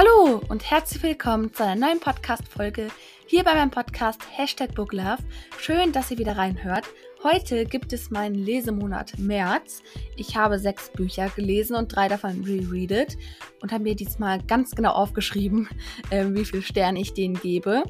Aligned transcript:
Hallo 0.00 0.40
und 0.48 0.70
herzlich 0.70 1.02
willkommen 1.02 1.52
zu 1.52 1.62
einer 1.62 1.88
neuen 1.88 2.00
Podcast-Folge 2.00 2.88
hier 3.26 3.44
bei 3.44 3.52
meinem 3.52 3.70
Podcast 3.70 4.22
Hashtag 4.34 4.74
Booklove. 4.74 5.18
Schön, 5.58 5.92
dass 5.92 6.10
ihr 6.10 6.16
wieder 6.16 6.38
reinhört. 6.38 6.86
Heute 7.22 7.66
gibt 7.66 7.92
es 7.92 8.10
meinen 8.10 8.34
Lesemonat 8.34 9.18
März. 9.18 9.82
Ich 10.16 10.38
habe 10.38 10.58
sechs 10.58 10.88
Bücher 10.88 11.28
gelesen 11.28 11.76
und 11.76 11.94
drei 11.94 12.08
davon 12.08 12.42
rereadet 12.44 13.18
und 13.60 13.72
habe 13.72 13.82
mir 13.82 13.94
diesmal 13.94 14.42
ganz 14.44 14.74
genau 14.74 14.92
aufgeschrieben, 14.92 15.68
äh, 16.10 16.24
wie 16.30 16.46
viel 16.46 16.62
Sterne 16.62 16.98
ich 16.98 17.12
denen 17.12 17.38
gebe. 17.38 17.84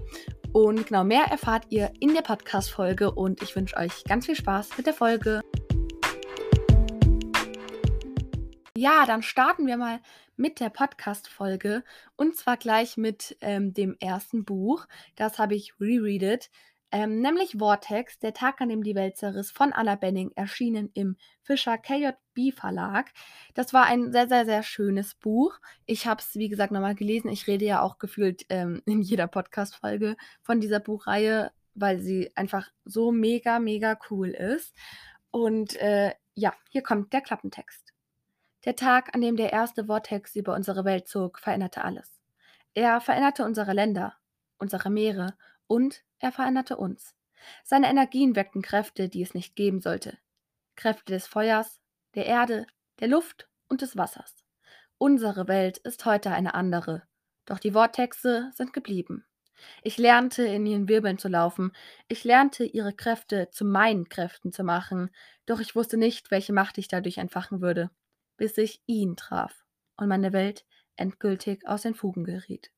Und 0.52 0.88
genau 0.88 1.04
mehr 1.04 1.26
erfahrt 1.30 1.66
ihr 1.68 1.92
in 2.00 2.12
der 2.12 2.22
Podcast-Folge 2.22 3.12
und 3.12 3.40
ich 3.40 3.54
wünsche 3.54 3.76
euch 3.76 4.02
ganz 4.02 4.26
viel 4.26 4.34
Spaß 4.34 4.70
mit 4.76 4.86
der 4.86 4.94
Folge. 4.94 5.42
Ja, 8.76 9.04
dann 9.06 9.22
starten 9.22 9.68
wir 9.68 9.76
mal 9.76 10.00
mit 10.40 10.58
der 10.58 10.70
Podcast-Folge 10.70 11.84
und 12.16 12.34
zwar 12.34 12.56
gleich 12.56 12.96
mit 12.96 13.36
ähm, 13.42 13.74
dem 13.74 13.94
ersten 14.00 14.46
Buch. 14.46 14.86
Das 15.14 15.38
habe 15.38 15.54
ich 15.54 15.78
rereadet, 15.78 16.50
ähm, 16.90 17.20
nämlich 17.20 17.58
Vortex, 17.58 18.18
der 18.18 18.32
Tag, 18.32 18.62
an 18.62 18.70
dem 18.70 18.82
die 18.82 18.94
Welt 18.94 19.18
zerriss, 19.18 19.50
von 19.50 19.74
Anna 19.74 19.96
Benning, 19.96 20.32
erschienen 20.34 20.90
im 20.94 21.16
Fischer 21.42 21.76
KJB 21.76 22.54
Verlag. 22.54 23.12
Das 23.52 23.74
war 23.74 23.84
ein 23.84 24.12
sehr, 24.12 24.28
sehr, 24.28 24.46
sehr 24.46 24.62
schönes 24.62 25.14
Buch. 25.14 25.60
Ich 25.84 26.06
habe 26.06 26.22
es, 26.22 26.34
wie 26.36 26.48
gesagt, 26.48 26.72
nochmal 26.72 26.94
gelesen. 26.94 27.28
Ich 27.28 27.46
rede 27.46 27.66
ja 27.66 27.82
auch 27.82 27.98
gefühlt 27.98 28.46
ähm, 28.48 28.82
in 28.86 29.02
jeder 29.02 29.26
Podcast-Folge 29.26 30.16
von 30.40 30.58
dieser 30.58 30.80
Buchreihe, 30.80 31.52
weil 31.74 32.00
sie 32.00 32.34
einfach 32.34 32.70
so 32.86 33.12
mega, 33.12 33.58
mega 33.58 33.98
cool 34.10 34.30
ist. 34.30 34.74
Und 35.30 35.76
äh, 35.76 36.14
ja, 36.34 36.54
hier 36.70 36.82
kommt 36.82 37.12
der 37.12 37.20
Klappentext. 37.20 37.89
Der 38.66 38.76
Tag, 38.76 39.14
an 39.14 39.22
dem 39.22 39.36
der 39.36 39.54
erste 39.54 39.86
Vortex 39.86 40.36
über 40.36 40.54
unsere 40.54 40.84
Welt 40.84 41.08
zog, 41.08 41.38
veränderte 41.38 41.82
alles. 41.82 42.20
Er 42.74 43.00
veränderte 43.00 43.44
unsere 43.44 43.72
Länder, 43.72 44.14
unsere 44.58 44.90
Meere 44.90 45.34
und 45.66 46.04
er 46.18 46.30
veränderte 46.30 46.76
uns. 46.76 47.14
Seine 47.64 47.88
Energien 47.88 48.36
weckten 48.36 48.60
Kräfte, 48.60 49.08
die 49.08 49.22
es 49.22 49.32
nicht 49.32 49.56
geben 49.56 49.80
sollte. 49.80 50.18
Kräfte 50.76 51.14
des 51.14 51.26
Feuers, 51.26 51.80
der 52.14 52.26
Erde, 52.26 52.66
der 52.98 53.08
Luft 53.08 53.48
und 53.68 53.80
des 53.80 53.96
Wassers. 53.96 54.44
Unsere 54.98 55.48
Welt 55.48 55.78
ist 55.78 56.04
heute 56.04 56.30
eine 56.30 56.52
andere, 56.52 57.04
doch 57.46 57.58
die 57.58 57.72
Vortexe 57.72 58.50
sind 58.54 58.74
geblieben. 58.74 59.24
Ich 59.82 59.96
lernte, 59.96 60.42
in 60.44 60.66
ihren 60.66 60.88
Wirbeln 60.88 61.16
zu 61.16 61.28
laufen. 61.28 61.72
Ich 62.08 62.24
lernte, 62.24 62.64
ihre 62.64 62.92
Kräfte 62.92 63.48
zu 63.50 63.64
meinen 63.64 64.10
Kräften 64.10 64.52
zu 64.52 64.64
machen, 64.64 65.10
doch 65.46 65.60
ich 65.60 65.74
wusste 65.74 65.96
nicht, 65.96 66.30
welche 66.30 66.52
Macht 66.52 66.76
ich 66.76 66.88
dadurch 66.88 67.16
entfachen 67.18 67.62
würde 67.62 67.90
bis 68.40 68.56
ich 68.56 68.82
ihn 68.86 69.16
traf 69.16 69.66
und 69.98 70.08
meine 70.08 70.32
Welt 70.32 70.64
endgültig 70.96 71.68
aus 71.68 71.82
den 71.82 71.94
Fugen 71.94 72.24
geriet. 72.24 72.72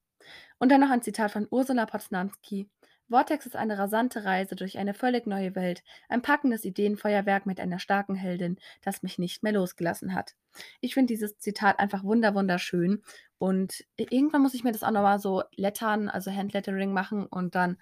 Und 0.58 0.72
dann 0.72 0.80
noch 0.80 0.90
ein 0.90 1.02
Zitat 1.02 1.30
von 1.30 1.46
Ursula 1.48 1.86
Poznanski. 1.86 2.68
Vortex 3.08 3.46
ist 3.46 3.54
eine 3.54 3.78
rasante 3.78 4.24
Reise 4.24 4.56
durch 4.56 4.76
eine 4.76 4.92
völlig 4.92 5.28
neue 5.28 5.54
Welt, 5.54 5.84
ein 6.08 6.20
packendes 6.20 6.64
Ideenfeuerwerk 6.64 7.46
mit 7.46 7.60
einer 7.60 7.78
starken 7.78 8.16
Heldin, 8.16 8.58
das 8.80 9.04
mich 9.04 9.18
nicht 9.18 9.44
mehr 9.44 9.52
losgelassen 9.52 10.14
hat. 10.14 10.34
Ich 10.80 10.94
finde 10.94 11.12
dieses 11.12 11.38
Zitat 11.38 11.78
einfach 11.78 12.02
wunder 12.02 12.34
wunderschön 12.34 13.04
und 13.38 13.84
irgendwann 13.96 14.42
muss 14.42 14.54
ich 14.54 14.64
mir 14.64 14.72
das 14.72 14.82
auch 14.82 14.90
nochmal 14.90 15.20
so 15.20 15.44
lettern, 15.54 16.08
also 16.08 16.32
Handlettering 16.32 16.92
machen 16.92 17.24
und 17.26 17.54
dann 17.54 17.78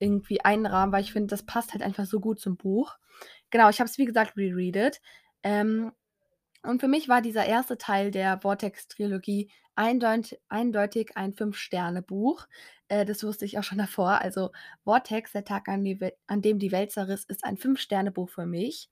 irgendwie 0.00 0.40
einrahmen, 0.40 0.92
weil 0.92 1.02
ich 1.02 1.12
finde, 1.12 1.28
das 1.28 1.46
passt 1.46 1.74
halt 1.74 1.82
einfach 1.82 2.06
so 2.06 2.18
gut 2.18 2.40
zum 2.40 2.56
Buch. 2.56 2.96
Genau, 3.50 3.68
ich 3.70 3.78
habe 3.78 3.88
es 3.88 3.98
wie 3.98 4.04
gesagt 4.06 4.36
rereadet. 4.36 5.00
Ähm, 5.44 5.92
und 6.62 6.80
für 6.80 6.88
mich 6.88 7.08
war 7.08 7.22
dieser 7.22 7.46
erste 7.46 7.78
Teil 7.78 8.10
der 8.10 8.40
Vortex-Trilogie 8.40 9.50
eindeut 9.76 10.38
eindeutig 10.48 11.16
ein 11.16 11.32
Fünf-Sterne-Buch. 11.32 12.46
Äh, 12.88 13.06
das 13.06 13.24
wusste 13.24 13.44
ich 13.46 13.58
auch 13.58 13.64
schon 13.64 13.78
davor. 13.78 14.20
Also 14.20 14.50
Vortex, 14.84 15.32
der 15.32 15.44
Tag, 15.44 15.68
an, 15.68 15.84
an 16.26 16.42
dem 16.42 16.58
die 16.58 16.72
Welt 16.72 16.92
zerriss, 16.92 17.24
ist 17.24 17.44
ein 17.44 17.56
Fünf-Sterne-Buch 17.56 18.28
für 18.28 18.46
mich. 18.46 18.90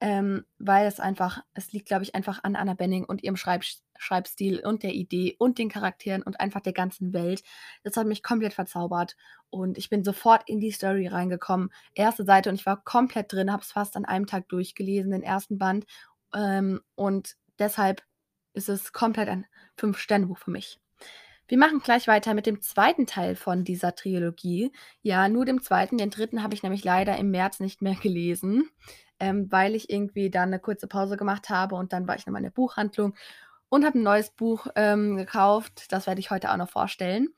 Ähm, 0.00 0.44
weil 0.58 0.86
es 0.86 1.00
einfach, 1.00 1.42
es 1.54 1.72
liegt, 1.72 1.88
glaube 1.88 2.04
ich, 2.04 2.14
einfach 2.14 2.44
an 2.44 2.54
Anna 2.54 2.74
Benning 2.74 3.04
und 3.04 3.24
ihrem 3.24 3.36
Schreib 3.36 3.64
Schreibstil 3.98 4.60
und 4.64 4.84
der 4.84 4.94
Idee 4.94 5.34
und 5.40 5.58
den 5.58 5.68
Charakteren 5.68 6.22
und 6.22 6.38
einfach 6.38 6.60
der 6.60 6.72
ganzen 6.72 7.12
Welt. 7.12 7.42
Das 7.82 7.96
hat 7.96 8.06
mich 8.06 8.22
komplett 8.22 8.54
verzaubert 8.54 9.16
und 9.50 9.76
ich 9.76 9.90
bin 9.90 10.04
sofort 10.04 10.48
in 10.48 10.60
die 10.60 10.70
Story 10.70 11.08
reingekommen. 11.08 11.70
Erste 11.94 12.24
Seite 12.24 12.48
und 12.48 12.54
ich 12.54 12.66
war 12.66 12.84
komplett 12.84 13.32
drin, 13.32 13.50
habe 13.50 13.62
es 13.62 13.72
fast 13.72 13.96
an 13.96 14.04
einem 14.04 14.26
Tag 14.26 14.48
durchgelesen, 14.48 15.10
den 15.10 15.24
ersten 15.24 15.58
Band 15.58 15.84
ähm, 16.34 16.80
und 16.94 17.36
deshalb 17.58 18.02
ist 18.54 18.68
es 18.68 18.92
komplett 18.92 19.28
ein 19.28 19.46
Fünf-Sterne-Buch 19.76 20.38
für 20.38 20.50
mich. 20.50 20.80
Wir 21.46 21.56
machen 21.56 21.80
gleich 21.80 22.06
weiter 22.08 22.34
mit 22.34 22.44
dem 22.44 22.60
zweiten 22.60 23.06
Teil 23.06 23.34
von 23.34 23.64
dieser 23.64 23.94
Trilogie. 23.94 24.70
Ja, 25.00 25.30
nur 25.30 25.46
dem 25.46 25.62
zweiten. 25.62 25.96
Den 25.96 26.10
dritten 26.10 26.42
habe 26.42 26.54
ich 26.54 26.62
nämlich 26.62 26.84
leider 26.84 27.16
im 27.16 27.30
März 27.30 27.60
nicht 27.60 27.80
mehr 27.80 27.94
gelesen, 27.94 28.68
ähm, 29.18 29.50
weil 29.50 29.74
ich 29.74 29.88
irgendwie 29.88 30.30
dann 30.30 30.48
eine 30.48 30.58
kurze 30.58 30.88
Pause 30.88 31.16
gemacht 31.16 31.48
habe 31.48 31.74
und 31.76 31.94
dann 31.94 32.06
war 32.06 32.16
ich 32.16 32.26
nochmal 32.26 32.40
in 32.40 32.44
der 32.44 32.50
Buchhandlung 32.50 33.14
und 33.70 33.86
habe 33.86 33.98
ein 33.98 34.02
neues 34.02 34.30
Buch 34.30 34.66
ähm, 34.76 35.16
gekauft. 35.16 35.86
Das 35.90 36.06
werde 36.06 36.20
ich 36.20 36.30
heute 36.30 36.52
auch 36.52 36.56
noch 36.58 36.70
vorstellen. 36.70 37.28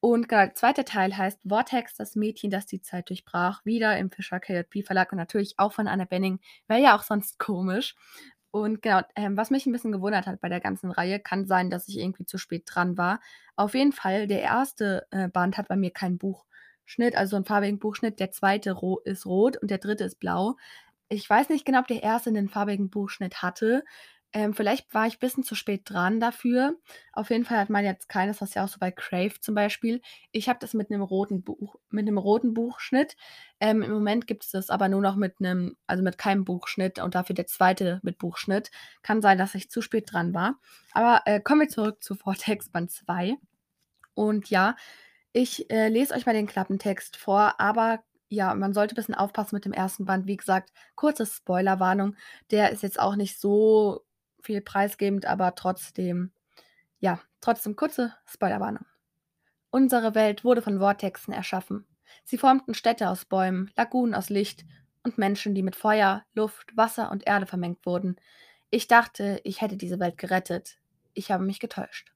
Und 0.00 0.28
genau, 0.28 0.42
der 0.42 0.56
zweite 0.56 0.84
Teil 0.84 1.16
heißt 1.16 1.38
Vortex, 1.48 1.94
das 1.94 2.16
Mädchen, 2.16 2.50
das 2.50 2.66
die 2.66 2.82
Zeit 2.82 3.08
durchbrach, 3.08 3.64
wieder 3.64 3.96
im 3.98 4.10
Fischer 4.10 4.40
KJP 4.40 4.82
Verlag 4.84 5.12
und 5.12 5.18
natürlich 5.18 5.54
auch 5.58 5.72
von 5.72 5.86
Anna 5.86 6.06
Benning. 6.06 6.40
Wäre 6.66 6.80
ja 6.80 6.96
auch 6.96 7.04
sonst 7.04 7.38
komisch. 7.38 7.94
Und 8.52 8.82
genau, 8.82 9.00
ähm, 9.16 9.36
was 9.36 9.50
mich 9.50 9.66
ein 9.66 9.72
bisschen 9.72 9.92
gewundert 9.92 10.26
hat 10.26 10.40
bei 10.42 10.48
der 10.50 10.60
ganzen 10.60 10.90
Reihe, 10.90 11.18
kann 11.18 11.46
sein, 11.46 11.70
dass 11.70 11.88
ich 11.88 11.98
irgendwie 11.98 12.26
zu 12.26 12.36
spät 12.38 12.64
dran 12.66 12.98
war. 12.98 13.20
Auf 13.56 13.74
jeden 13.74 13.92
Fall, 13.92 14.26
der 14.28 14.42
erste 14.42 15.06
äh, 15.10 15.28
Band 15.28 15.56
hat 15.56 15.68
bei 15.68 15.76
mir 15.76 15.90
keinen 15.90 16.18
Buchschnitt, 16.18 17.16
also 17.16 17.36
einen 17.36 17.46
farbigen 17.46 17.78
Buchschnitt. 17.78 18.20
Der 18.20 18.30
zweite 18.30 18.72
ro 18.72 18.98
ist 19.04 19.24
rot 19.26 19.56
und 19.56 19.70
der 19.70 19.78
dritte 19.78 20.04
ist 20.04 20.20
blau. 20.20 20.56
Ich 21.08 21.28
weiß 21.28 21.48
nicht 21.50 21.64
genau, 21.66 21.80
ob 21.80 21.88
der 21.88 22.02
erste 22.02 22.30
einen 22.30 22.48
farbigen 22.48 22.90
Buchschnitt 22.90 23.42
hatte. 23.42 23.84
Ähm, 24.34 24.54
vielleicht 24.54 24.94
war 24.94 25.06
ich 25.06 25.16
ein 25.16 25.20
bisschen 25.20 25.44
zu 25.44 25.54
spät 25.54 25.82
dran 25.84 26.18
dafür. 26.18 26.76
Auf 27.12 27.28
jeden 27.30 27.44
Fall 27.44 27.58
hat 27.58 27.68
man 27.68 27.84
jetzt 27.84 28.08
keines, 28.08 28.40
was 28.40 28.54
ja 28.54 28.64
auch 28.64 28.68
so 28.68 28.78
bei 28.78 28.90
Crave 28.90 29.38
zum 29.40 29.54
Beispiel. 29.54 30.00
Ich 30.30 30.48
habe 30.48 30.58
das 30.58 30.72
mit 30.72 30.90
einem 30.90 31.02
roten 31.02 31.42
Buch, 31.42 31.76
mit 31.90 32.08
einem 32.08 32.16
roten 32.16 32.54
Buchschnitt. 32.54 33.16
Ähm, 33.60 33.82
Im 33.82 33.90
Moment 33.90 34.26
gibt 34.26 34.44
es 34.44 34.50
das 34.50 34.70
aber 34.70 34.88
nur 34.88 35.02
noch 35.02 35.16
mit 35.16 35.36
einem, 35.40 35.76
also 35.86 36.02
mit 36.02 36.16
keinem 36.16 36.44
Buchschnitt 36.44 36.98
und 36.98 37.14
dafür 37.14 37.34
der 37.34 37.46
zweite 37.46 38.00
mit 38.02 38.16
Buchschnitt. 38.18 38.70
Kann 39.02 39.20
sein, 39.20 39.36
dass 39.36 39.54
ich 39.54 39.70
zu 39.70 39.82
spät 39.82 40.10
dran 40.10 40.32
war. 40.32 40.58
Aber 40.92 41.20
äh, 41.26 41.40
kommen 41.40 41.60
wir 41.60 41.68
zurück 41.68 42.02
zu 42.02 42.14
Vortex 42.14 42.70
Band 42.70 42.90
2. 42.90 43.36
Und 44.14 44.48
ja, 44.48 44.76
ich 45.32 45.70
äh, 45.70 45.88
lese 45.88 46.14
euch 46.14 46.24
mal 46.26 46.34
den 46.34 46.46
Klappentext 46.46 47.16
vor, 47.16 47.60
aber 47.60 48.02
ja, 48.28 48.54
man 48.54 48.72
sollte 48.72 48.94
ein 48.94 48.96
bisschen 48.96 49.14
aufpassen 49.14 49.56
mit 49.56 49.66
dem 49.66 49.74
ersten 49.74 50.06
Band. 50.06 50.26
Wie 50.26 50.38
gesagt, 50.38 50.72
kurze 50.94 51.26
Spoilerwarnung. 51.26 52.16
Der 52.50 52.70
ist 52.70 52.82
jetzt 52.82 52.98
auch 52.98 53.14
nicht 53.14 53.38
so 53.38 54.06
viel 54.42 54.60
preisgebend, 54.60 55.26
aber 55.26 55.54
trotzdem, 55.54 56.32
ja, 57.00 57.20
trotzdem 57.40 57.76
kurze 57.76 58.14
Spoilerwarnung. 58.26 58.84
Unsere 59.70 60.14
Welt 60.14 60.44
wurde 60.44 60.62
von 60.62 60.78
Vortexen 60.78 61.32
erschaffen. 61.32 61.86
Sie 62.24 62.38
formten 62.38 62.74
Städte 62.74 63.08
aus 63.08 63.24
Bäumen, 63.24 63.70
Lagunen 63.76 64.14
aus 64.14 64.28
Licht 64.28 64.64
und 65.02 65.18
Menschen, 65.18 65.54
die 65.54 65.62
mit 65.62 65.76
Feuer, 65.76 66.24
Luft, 66.34 66.76
Wasser 66.76 67.10
und 67.10 67.26
Erde 67.26 67.46
vermengt 67.46 67.86
wurden. 67.86 68.16
Ich 68.70 68.86
dachte, 68.86 69.40
ich 69.44 69.60
hätte 69.60 69.76
diese 69.76 69.98
Welt 69.98 70.18
gerettet. 70.18 70.78
Ich 71.14 71.30
habe 71.30 71.44
mich 71.44 71.60
getäuscht. 71.60 72.12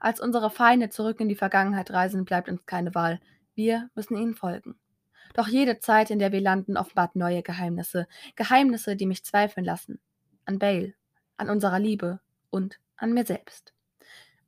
Als 0.00 0.20
unsere 0.20 0.50
Feinde 0.50 0.88
zurück 0.88 1.20
in 1.20 1.28
die 1.28 1.36
Vergangenheit 1.36 1.90
reisen, 1.90 2.24
bleibt 2.24 2.48
uns 2.48 2.66
keine 2.66 2.94
Wahl. 2.94 3.20
Wir 3.54 3.90
müssen 3.94 4.16
ihnen 4.16 4.34
folgen. 4.34 4.78
Doch 5.34 5.48
jede 5.48 5.78
Zeit, 5.78 6.10
in 6.10 6.18
der 6.18 6.32
wir 6.32 6.40
landen, 6.40 6.76
offenbart 6.76 7.16
neue 7.16 7.42
Geheimnisse. 7.42 8.06
Geheimnisse, 8.36 8.96
die 8.96 9.06
mich 9.06 9.24
zweifeln 9.24 9.64
lassen. 9.64 10.00
An 10.44 10.58
Bale, 10.58 10.94
an 11.36 11.50
unserer 11.50 11.78
Liebe 11.78 12.20
und 12.50 12.80
an 12.96 13.12
mir 13.12 13.26
selbst. 13.26 13.72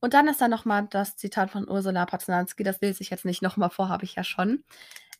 Und 0.00 0.14
dann 0.14 0.28
ist 0.28 0.40
da 0.40 0.48
nochmal 0.48 0.86
das 0.90 1.16
Zitat 1.16 1.50
von 1.50 1.68
Ursula 1.68 2.06
Poznanski, 2.06 2.62
das 2.62 2.80
lese 2.80 3.02
ich 3.02 3.10
jetzt 3.10 3.24
nicht 3.24 3.42
nochmal 3.42 3.70
vor, 3.70 3.88
habe 3.88 4.04
ich 4.04 4.14
ja 4.14 4.24
schon. 4.24 4.64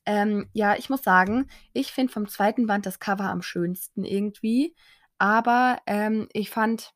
Ähm, 0.06 0.49
ja, 0.53 0.76
ich 0.76 0.88
muss 0.88 1.03
sagen, 1.03 1.49
ich 1.73 1.93
finde 1.93 2.12
vom 2.12 2.29
zweiten 2.29 2.67
Band 2.67 2.87
das 2.87 3.00
Cover 3.00 3.25
am 3.25 3.43
schönsten 3.43 4.05
irgendwie, 4.05 4.75
aber 5.19 5.81
ähm, 5.87 6.29
ich 6.32 6.50
fand 6.50 6.94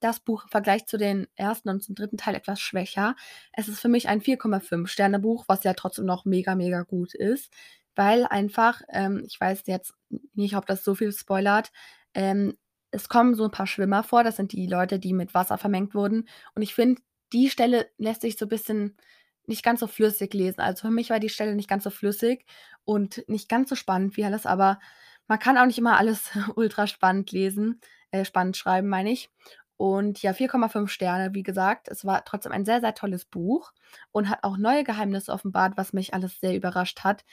das 0.00 0.20
Buch 0.20 0.44
im 0.44 0.50
Vergleich 0.50 0.86
zu 0.86 0.96
den 0.96 1.26
ersten 1.36 1.68
und 1.68 1.82
zum 1.82 1.94
dritten 1.94 2.16
Teil 2.16 2.34
etwas 2.34 2.60
schwächer. 2.60 3.16
Es 3.52 3.68
ist 3.68 3.80
für 3.80 3.88
mich 3.88 4.08
ein 4.08 4.20
4,5 4.20 4.86
Sterne 4.86 5.18
Buch, 5.18 5.44
was 5.48 5.64
ja 5.64 5.74
trotzdem 5.74 6.06
noch 6.06 6.24
mega, 6.24 6.54
mega 6.54 6.82
gut 6.82 7.14
ist, 7.14 7.52
weil 7.94 8.24
einfach, 8.26 8.82
ähm, 8.88 9.24
ich 9.26 9.38
weiß 9.40 9.62
jetzt 9.66 9.94
nicht, 10.34 10.56
ob 10.56 10.66
das 10.66 10.84
so 10.84 10.94
viel 10.94 11.12
spoilert, 11.12 11.70
ähm, 12.14 12.56
es 12.90 13.08
kommen 13.08 13.34
so 13.34 13.44
ein 13.44 13.50
paar 13.50 13.66
Schwimmer 13.66 14.02
vor, 14.02 14.24
das 14.24 14.36
sind 14.36 14.52
die 14.52 14.66
Leute, 14.66 14.98
die 14.98 15.12
mit 15.12 15.34
Wasser 15.34 15.58
vermengt 15.58 15.94
wurden. 15.94 16.28
Und 16.54 16.62
ich 16.62 16.74
finde, 16.74 17.00
die 17.32 17.50
Stelle 17.50 17.88
lässt 17.98 18.22
sich 18.22 18.36
so 18.36 18.46
ein 18.46 18.48
bisschen 18.48 18.96
nicht 19.46 19.62
ganz 19.64 19.80
so 19.80 19.86
flüssig 19.86 20.32
lesen. 20.34 20.60
Also 20.60 20.82
für 20.88 20.92
mich 20.92 21.10
war 21.10 21.20
die 21.20 21.28
Stelle 21.28 21.54
nicht 21.54 21.68
ganz 21.68 21.84
so 21.84 21.90
flüssig 21.90 22.44
und 22.84 23.24
nicht 23.28 23.48
ganz 23.48 23.68
so 23.68 23.74
spannend 23.74 24.16
wie 24.16 24.24
alles, 24.24 24.46
aber 24.46 24.78
man 25.28 25.38
kann 25.38 25.58
auch 25.58 25.66
nicht 25.66 25.78
immer 25.78 25.96
alles 25.98 26.30
ultra 26.56 26.86
spannend 26.86 27.30
lesen, 27.32 27.80
äh, 28.10 28.24
spannend 28.24 28.56
schreiben, 28.56 28.88
meine 28.88 29.10
ich. 29.10 29.30
Und 29.76 30.20
ja, 30.22 30.32
4,5 30.32 30.88
Sterne, 30.88 31.34
wie 31.34 31.42
gesagt. 31.42 31.88
Es 31.88 32.04
war 32.04 32.24
trotzdem 32.24 32.52
ein 32.52 32.66
sehr, 32.66 32.80
sehr 32.80 32.94
tolles 32.94 33.24
Buch 33.24 33.72
und 34.12 34.28
hat 34.28 34.44
auch 34.44 34.58
neue 34.58 34.84
Geheimnisse 34.84 35.32
offenbart, 35.32 35.76
was 35.76 35.92
mich 35.92 36.12
alles 36.12 36.38
sehr 36.40 36.54
überrascht 36.54 37.00
hat. 37.00 37.24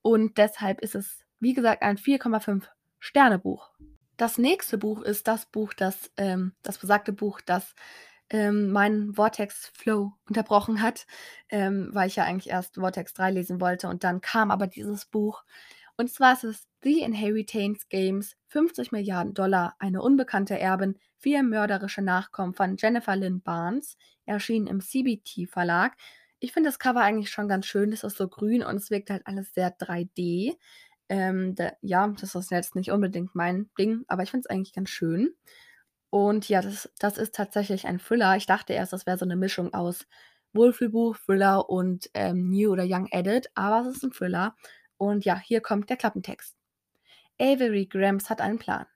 Und 0.00 0.38
deshalb 0.38 0.80
ist 0.80 0.94
es, 0.94 1.24
wie 1.38 1.52
gesagt, 1.52 1.82
ein 1.82 1.98
4,5 1.98 2.64
Sterne 2.98 3.38
Buch. 3.38 3.70
Das 4.22 4.38
nächste 4.38 4.78
Buch 4.78 5.02
ist 5.02 5.26
das 5.26 5.46
Buch, 5.46 5.74
das, 5.74 6.12
ähm, 6.16 6.52
das 6.62 6.78
besagte 6.78 7.12
Buch, 7.12 7.40
das 7.40 7.74
ähm, 8.30 8.70
meinen 8.70 9.14
Vortex-Flow 9.14 10.12
unterbrochen 10.28 10.80
hat, 10.80 11.08
ähm, 11.48 11.88
weil 11.90 12.06
ich 12.06 12.14
ja 12.14 12.22
eigentlich 12.22 12.50
erst 12.52 12.76
Vortex 12.76 13.14
3 13.14 13.32
lesen 13.32 13.60
wollte 13.60 13.88
und 13.88 14.04
dann 14.04 14.20
kam 14.20 14.52
aber 14.52 14.68
dieses 14.68 15.06
Buch. 15.06 15.42
Und 15.96 16.08
zwar 16.08 16.34
ist 16.34 16.44
es 16.44 16.68
The 16.84 17.00
Inheritance 17.00 17.86
Games, 17.88 18.36
50 18.46 18.92
Milliarden 18.92 19.34
Dollar, 19.34 19.74
eine 19.80 20.00
unbekannte 20.00 20.56
Erbin, 20.56 21.00
vier 21.16 21.42
mörderische 21.42 22.02
Nachkommen 22.02 22.54
von 22.54 22.76
Jennifer 22.76 23.16
Lynn 23.16 23.42
Barnes, 23.42 23.96
erschienen 24.24 24.68
im 24.68 24.80
CBT 24.80 25.48
Verlag. 25.50 25.96
Ich 26.38 26.52
finde 26.52 26.68
das 26.68 26.78
Cover 26.78 27.00
eigentlich 27.00 27.30
schon 27.30 27.48
ganz 27.48 27.66
schön, 27.66 27.90
das 27.90 28.04
ist 28.04 28.18
so 28.18 28.28
grün 28.28 28.62
und 28.62 28.76
es 28.76 28.88
wirkt 28.92 29.10
halt 29.10 29.26
alles 29.26 29.52
sehr 29.52 29.76
3D. 29.76 30.56
Ähm, 31.08 31.54
da, 31.54 31.72
ja, 31.82 32.08
das 32.08 32.34
ist 32.34 32.50
jetzt 32.50 32.74
nicht 32.74 32.90
unbedingt 32.90 33.34
mein 33.34 33.70
Ding, 33.78 34.04
aber 34.08 34.22
ich 34.22 34.30
finde 34.30 34.46
es 34.46 34.50
eigentlich 34.50 34.72
ganz 34.72 34.90
schön. 34.90 35.34
Und 36.10 36.48
ja, 36.48 36.60
das, 36.62 36.90
das 36.98 37.18
ist 37.18 37.34
tatsächlich 37.34 37.86
ein 37.86 37.98
Thriller. 37.98 38.36
Ich 38.36 38.46
dachte 38.46 38.72
erst, 38.74 38.92
das 38.92 39.06
wäre 39.06 39.18
so 39.18 39.24
eine 39.24 39.36
Mischung 39.36 39.72
aus 39.74 40.06
Wohlfühlbuch, 40.52 41.16
Thriller 41.16 41.70
und 41.70 42.10
ähm, 42.14 42.50
New 42.50 42.70
oder 42.70 42.84
Young 42.86 43.08
Edit, 43.10 43.50
aber 43.54 43.88
es 43.88 43.96
ist 43.96 44.04
ein 44.04 44.12
Thriller. 44.12 44.54
Und 44.98 45.24
ja, 45.24 45.38
hier 45.38 45.60
kommt 45.60 45.90
der 45.90 45.96
Klappentext. 45.96 46.56
Avery 47.40 47.86
Grams 47.86 48.30
hat 48.30 48.40
einen 48.40 48.58
Plan. 48.58 48.86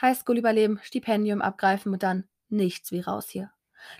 Highschool 0.00 0.38
überleben, 0.38 0.80
Stipendium 0.82 1.42
abgreifen 1.42 1.92
und 1.92 2.02
dann 2.02 2.24
nichts 2.48 2.90
wie 2.92 3.00
raus 3.00 3.28
hier. 3.28 3.50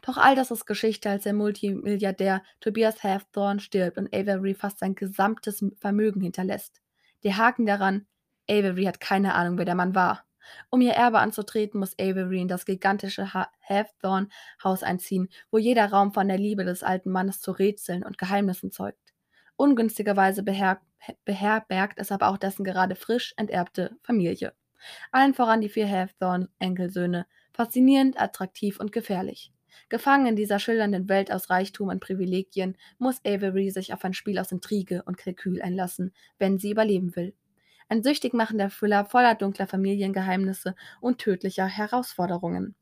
Doch 0.02 0.16
all 0.16 0.34
das 0.34 0.50
ist 0.50 0.66
Geschichte, 0.66 1.10
als 1.10 1.24
der 1.24 1.34
Multimilliardär 1.34 2.42
Tobias 2.60 3.02
Halfthorne 3.02 3.60
stirbt 3.60 3.98
und 3.98 4.14
Avery 4.14 4.54
fast 4.54 4.78
sein 4.78 4.94
gesamtes 4.94 5.64
Vermögen 5.78 6.22
hinterlässt. 6.22 6.80
Der 7.24 7.36
Haken 7.36 7.66
daran, 7.66 8.06
Avery 8.48 8.84
hat 8.84 9.00
keine 9.00 9.34
Ahnung, 9.34 9.58
wer 9.58 9.64
der 9.64 9.74
Mann 9.74 9.94
war. 9.94 10.24
Um 10.70 10.80
ihr 10.80 10.92
Erbe 10.92 11.18
anzutreten, 11.20 11.80
muss 11.80 11.98
Avery 11.98 12.40
in 12.40 12.48
das 12.48 12.66
gigantische 12.66 13.32
Halfthorne-Haus 13.66 14.82
einziehen, 14.82 15.28
wo 15.50 15.58
jeder 15.58 15.90
Raum 15.90 16.12
von 16.12 16.28
der 16.28 16.38
Liebe 16.38 16.64
des 16.64 16.82
alten 16.82 17.10
Mannes 17.10 17.40
zu 17.40 17.52
Rätseln 17.52 18.04
und 18.04 18.18
Geheimnissen 18.18 18.70
zeugt. 18.70 19.14
Ungünstigerweise 19.56 20.42
beher 20.42 20.80
beherbergt 21.24 21.98
es 21.98 22.12
aber 22.12 22.28
auch 22.28 22.38
dessen 22.38 22.64
gerade 22.64 22.94
frisch 22.94 23.34
enterbte 23.36 23.96
Familie. 24.02 24.52
Allen 25.12 25.34
voran 25.34 25.60
die 25.60 25.68
vier 25.68 25.88
Halfthorne-Enkelsöhne, 25.88 27.26
faszinierend, 27.52 28.20
attraktiv 28.20 28.80
und 28.80 28.92
gefährlich. 28.92 29.52
Gefangen 29.88 30.26
in 30.26 30.36
dieser 30.36 30.58
schillernden 30.58 31.08
Welt 31.08 31.32
aus 31.32 31.50
Reichtum 31.50 31.88
und 31.88 32.00
Privilegien 32.00 32.76
muss 32.98 33.20
Avery 33.24 33.70
sich 33.70 33.92
auf 33.92 34.04
ein 34.04 34.14
Spiel 34.14 34.38
aus 34.38 34.52
Intrige 34.52 35.02
und 35.04 35.18
Kalkül 35.18 35.62
einlassen, 35.62 36.12
wenn 36.38 36.58
sie 36.58 36.70
überleben 36.70 37.16
will. 37.16 37.34
Ein 37.88 38.02
süchtig 38.02 38.34
machender 38.34 38.70
Thriller 38.70 39.04
voller 39.04 39.34
dunkler 39.34 39.66
Familiengeheimnisse 39.66 40.74
und 41.00 41.18
tödlicher 41.18 41.66
Herausforderungen. 41.66 42.74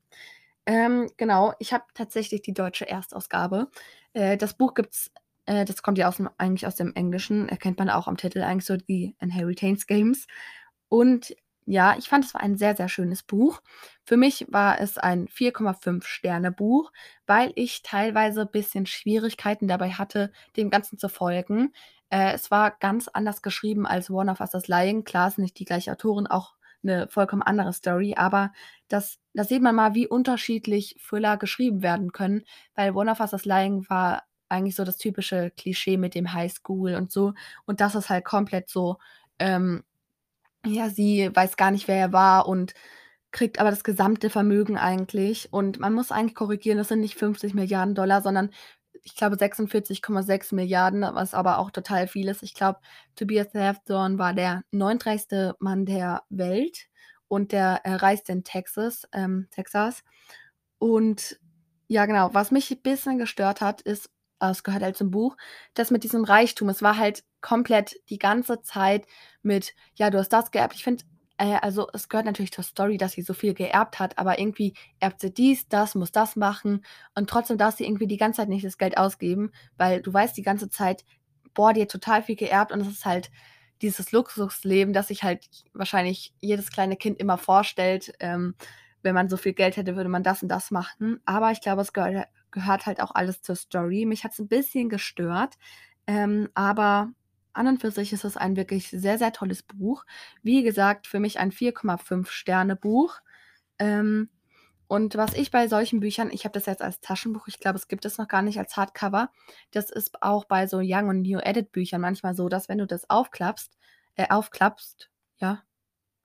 Ähm, 0.66 1.10
genau, 1.16 1.54
ich 1.58 1.72
habe 1.72 1.84
tatsächlich 1.94 2.42
die 2.42 2.54
deutsche 2.54 2.88
Erstausgabe. 2.88 3.68
Äh, 4.12 4.36
das 4.36 4.54
Buch 4.54 4.74
gibt's, 4.74 5.10
äh, 5.46 5.64
das 5.64 5.82
kommt 5.82 5.98
ja 5.98 6.08
aus 6.08 6.18
dem, 6.18 6.30
eigentlich 6.38 6.66
aus 6.66 6.76
dem 6.76 6.94
Englischen, 6.94 7.48
erkennt 7.48 7.78
man 7.78 7.90
auch 7.90 8.06
am 8.06 8.16
Titel, 8.16 8.42
eigentlich 8.42 8.66
so 8.66 8.76
die 8.76 9.16
Inheritance 9.18 9.86
Games. 9.86 10.26
Und 10.88 11.34
ja, 11.66 11.96
ich 11.98 12.08
fand 12.08 12.24
es 12.24 12.34
war 12.34 12.40
ein 12.40 12.56
sehr, 12.56 12.76
sehr 12.76 12.88
schönes 12.88 13.22
Buch. 13.22 13.60
Für 14.04 14.16
mich 14.16 14.46
war 14.50 14.80
es 14.80 14.98
ein 14.98 15.28
4,5 15.28 16.04
Sterne 16.04 16.50
Buch, 16.50 16.92
weil 17.26 17.52
ich 17.54 17.82
teilweise 17.82 18.42
ein 18.42 18.50
bisschen 18.50 18.86
Schwierigkeiten 18.86 19.68
dabei 19.68 19.90
hatte, 19.90 20.32
dem 20.56 20.70
Ganzen 20.70 20.98
zu 20.98 21.08
folgen. 21.08 21.72
Äh, 22.10 22.32
es 22.34 22.50
war 22.50 22.72
ganz 22.72 23.08
anders 23.08 23.42
geschrieben 23.42 23.86
als 23.86 24.10
One 24.10 24.30
of 24.30 24.40
Us 24.40 24.54
is 24.54 24.68
Lying. 24.68 25.04
Klar 25.04 25.28
ist 25.28 25.38
nicht 25.38 25.58
die 25.58 25.64
gleiche 25.64 25.92
Autorin, 25.92 26.26
auch 26.26 26.54
eine 26.82 27.08
vollkommen 27.08 27.42
andere 27.42 27.72
Story, 27.72 28.14
aber 28.16 28.52
das, 28.88 29.20
da 29.34 29.44
sieht 29.44 29.62
man 29.62 29.74
mal, 29.74 29.94
wie 29.94 30.08
unterschiedlich 30.08 30.96
Thriller 31.08 31.36
geschrieben 31.36 31.82
werden 31.82 32.12
können, 32.12 32.42
weil 32.74 32.96
One 32.96 33.10
of 33.10 33.20
Us 33.20 33.32
is 33.32 33.44
Lying 33.44 33.88
war 33.88 34.24
eigentlich 34.48 34.74
so 34.74 34.84
das 34.84 34.98
typische 34.98 35.50
Klischee 35.56 35.96
mit 35.96 36.14
dem 36.14 36.32
Highschool 36.32 36.94
und 36.94 37.10
so. 37.10 37.34
Und 37.64 37.80
das 37.80 37.94
ist 37.94 38.10
halt 38.10 38.24
komplett 38.24 38.68
so, 38.68 38.98
ähm, 39.38 39.84
ja, 40.66 40.88
sie 40.88 41.30
weiß 41.34 41.56
gar 41.56 41.70
nicht, 41.70 41.88
wer 41.88 41.96
er 41.96 42.12
war 42.12 42.48
und 42.48 42.74
kriegt 43.32 43.58
aber 43.58 43.70
das 43.70 43.84
gesamte 43.84 44.30
Vermögen 44.30 44.78
eigentlich. 44.78 45.52
Und 45.52 45.80
man 45.80 45.94
muss 45.94 46.12
eigentlich 46.12 46.34
korrigieren, 46.34 46.78
das 46.78 46.88
sind 46.88 47.00
nicht 47.00 47.16
50 47.16 47.54
Milliarden 47.54 47.94
Dollar, 47.94 48.22
sondern 48.22 48.50
ich 49.04 49.16
glaube 49.16 49.36
46,6 49.36 50.54
Milliarden, 50.54 51.02
was 51.02 51.34
aber 51.34 51.58
auch 51.58 51.70
total 51.70 52.06
viel 52.06 52.28
ist. 52.28 52.42
Ich 52.42 52.54
glaube, 52.54 52.80
Tobias 53.16 53.52
Halfthorne 53.54 54.18
war 54.18 54.34
der 54.34 54.62
neuntreichste 54.70 55.56
Mann 55.58 55.86
der 55.86 56.22
Welt 56.28 56.86
und 57.26 57.52
der 57.52 57.80
äh, 57.84 57.94
reiste 57.94 58.32
in 58.32 58.44
Texas, 58.44 59.08
ähm, 59.12 59.48
Texas. 59.50 60.04
Und 60.78 61.40
ja, 61.88 62.06
genau, 62.06 62.32
was 62.32 62.50
mich 62.50 62.70
ein 62.70 62.82
bisschen 62.82 63.18
gestört 63.18 63.60
hat, 63.60 63.80
ist, 63.80 64.10
es 64.50 64.62
gehört 64.64 64.82
halt 64.82 64.96
zum 64.96 65.10
Buch, 65.10 65.36
das 65.74 65.90
mit 65.90 66.04
diesem 66.04 66.24
Reichtum, 66.24 66.68
es 66.68 66.82
war 66.82 66.96
halt 66.96 67.24
komplett 67.40 67.96
die 68.10 68.18
ganze 68.18 68.62
Zeit 68.62 69.06
mit, 69.42 69.74
ja, 69.94 70.10
du 70.10 70.18
hast 70.18 70.30
das 70.30 70.50
geerbt. 70.50 70.74
Ich 70.74 70.84
finde, 70.84 71.04
äh, 71.38 71.56
also 71.62 71.88
es 71.92 72.08
gehört 72.08 72.26
natürlich 72.26 72.52
zur 72.52 72.64
Story, 72.64 72.98
dass 72.98 73.12
sie 73.12 73.22
so 73.22 73.34
viel 73.34 73.54
geerbt 73.54 73.98
hat, 73.98 74.18
aber 74.18 74.38
irgendwie 74.38 74.74
erbt 75.00 75.20
sie 75.20 75.32
dies, 75.32 75.68
das, 75.68 75.94
muss 75.94 76.12
das 76.12 76.36
machen 76.36 76.84
und 77.14 77.28
trotzdem 77.30 77.58
darf 77.58 77.76
sie 77.76 77.84
irgendwie 77.84 78.06
die 78.06 78.16
ganze 78.16 78.38
Zeit 78.38 78.48
nicht 78.48 78.64
das 78.64 78.78
Geld 78.78 78.98
ausgeben, 78.98 79.52
weil 79.76 80.02
du 80.02 80.12
weißt 80.12 80.36
die 80.36 80.42
ganze 80.42 80.68
Zeit, 80.70 81.04
boah, 81.54 81.72
die 81.72 81.82
hat 81.82 81.90
total 81.90 82.22
viel 82.22 82.36
geerbt 82.36 82.72
und 82.72 82.80
es 82.80 82.88
ist 82.88 83.04
halt 83.06 83.30
dieses 83.82 84.12
Luxusleben, 84.12 84.94
das 84.94 85.08
sich 85.08 85.24
halt 85.24 85.46
wahrscheinlich 85.72 86.32
jedes 86.40 86.70
kleine 86.70 86.96
Kind 86.96 87.18
immer 87.18 87.36
vorstellt. 87.36 88.14
Ähm, 88.20 88.54
wenn 89.02 89.14
man 89.14 89.28
so 89.28 89.36
viel 89.36 89.52
Geld 89.52 89.76
hätte, 89.76 89.96
würde 89.96 90.08
man 90.08 90.22
das 90.22 90.42
und 90.42 90.48
das 90.48 90.70
machen. 90.70 91.20
Aber 91.24 91.50
ich 91.50 91.60
glaube, 91.60 91.82
es 91.82 91.92
gehört, 91.92 92.28
gehört 92.52 92.86
halt 92.86 93.00
auch 93.00 93.14
alles 93.14 93.42
zur 93.42 93.56
Story. 93.56 94.06
Mich 94.06 94.24
hat 94.24 94.32
es 94.32 94.38
ein 94.38 94.48
bisschen 94.48 94.88
gestört. 94.88 95.54
Ähm, 96.06 96.48
aber 96.54 97.12
an 97.52 97.66
und 97.66 97.80
für 97.80 97.90
sich 97.90 98.12
ist 98.12 98.24
es 98.24 98.36
ein 98.36 98.56
wirklich 98.56 98.88
sehr, 98.90 99.18
sehr 99.18 99.32
tolles 99.32 99.62
Buch. 99.62 100.04
Wie 100.42 100.62
gesagt, 100.62 101.06
für 101.06 101.20
mich 101.20 101.38
ein 101.38 101.52
4,5 101.52 102.30
Sterne 102.30 102.76
Buch. 102.76 103.20
Ähm, 103.78 104.28
und 104.88 105.16
was 105.16 105.34
ich 105.34 105.50
bei 105.50 105.68
solchen 105.68 106.00
Büchern, 106.00 106.30
ich 106.30 106.44
habe 106.44 106.52
das 106.52 106.66
jetzt 106.66 106.82
als 106.82 107.00
Taschenbuch, 107.00 107.48
ich 107.48 107.58
glaube, 107.58 107.78
es 107.78 107.88
gibt 107.88 108.04
es 108.04 108.18
noch 108.18 108.28
gar 108.28 108.42
nicht 108.42 108.58
als 108.58 108.76
Hardcover. 108.76 109.30
Das 109.70 109.90
ist 109.90 110.22
auch 110.22 110.44
bei 110.44 110.66
so 110.66 110.80
Young 110.82 111.08
und 111.08 111.22
New 111.22 111.38
Edit 111.38 111.72
Büchern 111.72 112.02
manchmal 112.02 112.34
so, 112.34 112.48
dass 112.48 112.68
wenn 112.68 112.78
du 112.78 112.86
das 112.86 113.08
aufklappst, 113.08 113.76
äh, 114.16 114.28
aufklappst, 114.28 115.10
ja, 115.38 115.62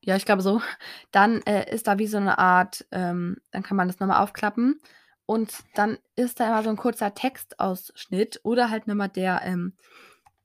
ja, 0.01 0.15
ich 0.15 0.25
glaube 0.25 0.41
so, 0.41 0.62
dann 1.12 1.41
äh, 1.43 1.74
ist 1.74 1.88
da 1.88 1.98
wie 2.00 2.07
so 2.07 2.17
eine 2.17 2.38
Art, 2.39 2.86
ähm, 2.91 3.38
dann 3.51 3.63
kann 3.63 3.77
man 3.77 3.88
das 3.88 4.00
nochmal 4.00 4.22
aufklappen 4.22 4.81
und 5.27 5.51
dann 5.75 6.00
ist 6.15 6.39
da 6.39 6.48
immer 6.48 6.63
so 6.63 6.69
ein 6.69 6.77
kurzer 6.77 7.13
Textausschnitt 7.13 8.39
oder 8.43 8.72
halt 8.72 8.88
nochmal 8.88 9.10
der, 9.10 9.41
ähm, 9.43 9.74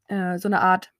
äh, 0.08 0.38
so 0.38 0.48
eine 0.48 0.60
Art, 0.60 0.92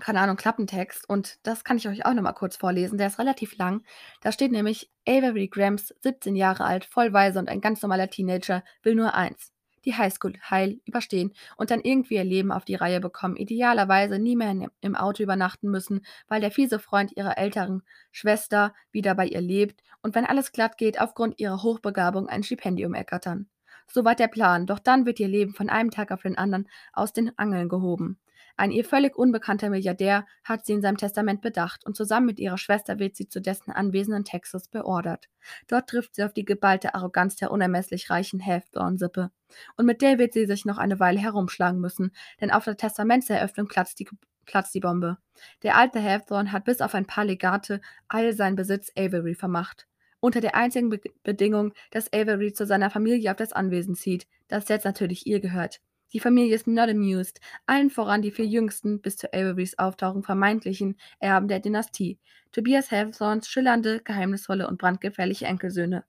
keine 0.00 0.20
Ahnung, 0.20 0.36
Klappentext. 0.36 1.08
Und 1.08 1.38
das 1.42 1.64
kann 1.64 1.76
ich 1.76 1.88
euch 1.88 2.06
auch 2.06 2.14
nochmal 2.14 2.34
kurz 2.34 2.56
vorlesen. 2.56 2.98
Der 2.98 3.08
ist 3.08 3.18
relativ 3.18 3.58
lang. 3.58 3.84
Da 4.20 4.32
steht 4.32 4.52
nämlich, 4.52 4.90
Avery 5.06 5.48
Grams, 5.48 5.94
17 6.00 6.36
Jahre 6.36 6.64
alt, 6.64 6.84
voll 6.84 7.12
weise 7.12 7.40
und 7.40 7.48
ein 7.48 7.60
ganz 7.60 7.82
normaler 7.82 8.08
Teenager, 8.08 8.62
will 8.82 8.94
nur 8.94 9.14
eins 9.14 9.51
die 9.84 9.94
Highschool 9.94 10.34
heil 10.48 10.80
überstehen 10.84 11.32
und 11.56 11.70
dann 11.70 11.80
irgendwie 11.80 12.16
ihr 12.16 12.24
Leben 12.24 12.52
auf 12.52 12.64
die 12.64 12.74
Reihe 12.74 13.00
bekommen, 13.00 13.36
idealerweise 13.36 14.18
nie 14.18 14.36
mehr 14.36 14.70
im 14.80 14.96
Auto 14.96 15.22
übernachten 15.22 15.70
müssen, 15.70 16.04
weil 16.28 16.40
der 16.40 16.50
fiese 16.50 16.78
Freund 16.78 17.16
ihrer 17.16 17.38
älteren 17.38 17.82
Schwester 18.10 18.74
wieder 18.90 19.14
bei 19.14 19.26
ihr 19.26 19.40
lebt 19.40 19.82
und 20.02 20.14
wenn 20.14 20.26
alles 20.26 20.52
glatt 20.52 20.78
geht, 20.78 21.00
aufgrund 21.00 21.38
ihrer 21.40 21.62
Hochbegabung 21.62 22.28
ein 22.28 22.42
Stipendium 22.42 22.94
ergattern. 22.94 23.48
Soweit 23.86 24.20
der 24.20 24.28
Plan, 24.28 24.66
doch 24.66 24.78
dann 24.78 25.06
wird 25.06 25.20
ihr 25.20 25.28
Leben 25.28 25.54
von 25.54 25.68
einem 25.68 25.90
Tag 25.90 26.12
auf 26.12 26.22
den 26.22 26.38
anderen 26.38 26.68
aus 26.92 27.12
den 27.12 27.36
Angeln 27.38 27.68
gehoben. 27.68 28.18
Ein 28.56 28.70
ihr 28.70 28.84
völlig 28.84 29.16
unbekannter 29.16 29.70
Milliardär 29.70 30.26
hat 30.44 30.66
sie 30.66 30.72
in 30.74 30.82
seinem 30.82 30.96
Testament 30.96 31.40
bedacht 31.40 31.86
und 31.86 31.96
zusammen 31.96 32.26
mit 32.26 32.38
ihrer 32.38 32.58
Schwester 32.58 32.98
wird 32.98 33.16
sie 33.16 33.28
zu 33.28 33.40
dessen 33.40 33.70
Anwesen 33.70 34.14
in 34.14 34.24
Texas 34.24 34.68
beordert. 34.68 35.28
Dort 35.68 35.88
trifft 35.88 36.14
sie 36.14 36.24
auf 36.24 36.32
die 36.32 36.44
geballte 36.44 36.94
Arroganz 36.94 37.36
der 37.36 37.50
unermesslich 37.50 38.10
reichen 38.10 38.44
Halfthorne-Sippe. 38.44 39.30
Und 39.76 39.86
mit 39.86 40.02
der 40.02 40.18
wird 40.18 40.32
sie 40.32 40.46
sich 40.46 40.64
noch 40.64 40.78
eine 40.78 41.00
Weile 41.00 41.20
herumschlagen 41.20 41.80
müssen, 41.80 42.12
denn 42.40 42.50
auf 42.50 42.64
der 42.64 42.76
Testamentseröffnung 42.76 43.68
platzt 43.68 43.98
die, 44.00 44.08
platzt 44.44 44.74
die 44.74 44.80
Bombe. 44.80 45.18
Der 45.62 45.76
alte 45.76 46.02
Halfthorne 46.02 46.52
hat 46.52 46.64
bis 46.64 46.80
auf 46.80 46.94
ein 46.94 47.06
paar 47.06 47.24
Legate 47.24 47.80
all 48.08 48.32
seinen 48.32 48.56
Besitz 48.56 48.92
Avery 48.96 49.34
vermacht. 49.34 49.86
Unter 50.20 50.40
der 50.40 50.54
einzigen 50.54 50.88
Be 50.88 51.00
Bedingung, 51.24 51.72
dass 51.90 52.12
Avery 52.12 52.52
zu 52.52 52.64
seiner 52.64 52.90
Familie 52.90 53.30
auf 53.30 53.36
das 53.36 53.52
Anwesen 53.52 53.96
zieht, 53.96 54.28
das 54.46 54.68
jetzt 54.68 54.84
natürlich 54.84 55.26
ihr 55.26 55.40
gehört. 55.40 55.80
Die 56.12 56.20
Familie 56.20 56.54
ist 56.54 56.66
not 56.66 56.88
amused, 56.88 57.40
allen 57.66 57.90
voran 57.90 58.22
die 58.22 58.30
vier 58.30 58.46
jüngsten 58.46 59.00
bis 59.00 59.16
zu 59.16 59.32
Averys 59.32 59.78
Auftauchen 59.78 60.22
vermeintlichen 60.22 60.96
Erben 61.20 61.48
der 61.48 61.60
Dynastie, 61.60 62.18
Tobias 62.52 62.90
Halfthorns 62.90 63.48
schillernde, 63.48 64.00
geheimnisvolle 64.02 64.68
und 64.68 64.78
brandgefährliche 64.78 65.46
Enkelsöhne. 65.46 66.04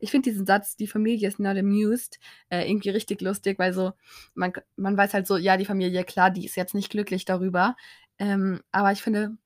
Ich 0.00 0.10
finde 0.10 0.30
diesen 0.30 0.46
Satz, 0.46 0.76
die 0.76 0.86
Familie 0.86 1.28
ist 1.28 1.38
not 1.38 1.56
amused, 1.56 2.18
äh, 2.50 2.68
irgendwie 2.70 2.90
richtig 2.90 3.20
lustig, 3.20 3.58
weil 3.58 3.72
so, 3.72 3.92
man, 4.34 4.52
man 4.76 4.96
weiß 4.96 5.14
halt 5.14 5.26
so, 5.26 5.36
ja, 5.36 5.56
die 5.56 5.64
Familie, 5.64 6.04
klar, 6.04 6.30
die 6.30 6.44
ist 6.46 6.56
jetzt 6.56 6.74
nicht 6.74 6.90
glücklich 6.90 7.24
darüber. 7.24 7.76
Ähm, 8.18 8.60
aber 8.72 8.92
ich 8.92 9.02
finde, 9.02 9.36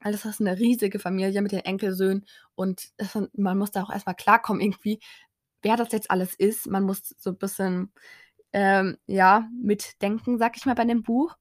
das 0.00 0.24
ist 0.24 0.40
eine 0.40 0.58
riesige 0.58 0.98
Familie 0.98 1.42
mit 1.42 1.52
den 1.52 1.64
Enkelsöhnen 1.64 2.24
und 2.54 2.90
das, 2.96 3.18
man 3.34 3.58
muss 3.58 3.72
da 3.72 3.82
auch 3.82 3.90
erstmal 3.90 4.14
klarkommen, 4.14 4.62
irgendwie, 4.62 5.00
wer 5.62 5.76
das 5.76 5.92
jetzt 5.92 6.10
alles 6.10 6.34
ist. 6.34 6.66
Man 6.68 6.84
muss 6.84 7.14
so 7.18 7.30
ein 7.30 7.38
bisschen, 7.38 7.92
ähm, 8.52 8.96
ja, 9.06 9.48
mitdenken, 9.62 10.38
sag 10.38 10.56
ich 10.56 10.66
mal, 10.66 10.74
bei 10.74 10.84
dem 10.84 11.02
Buch, 11.02 11.36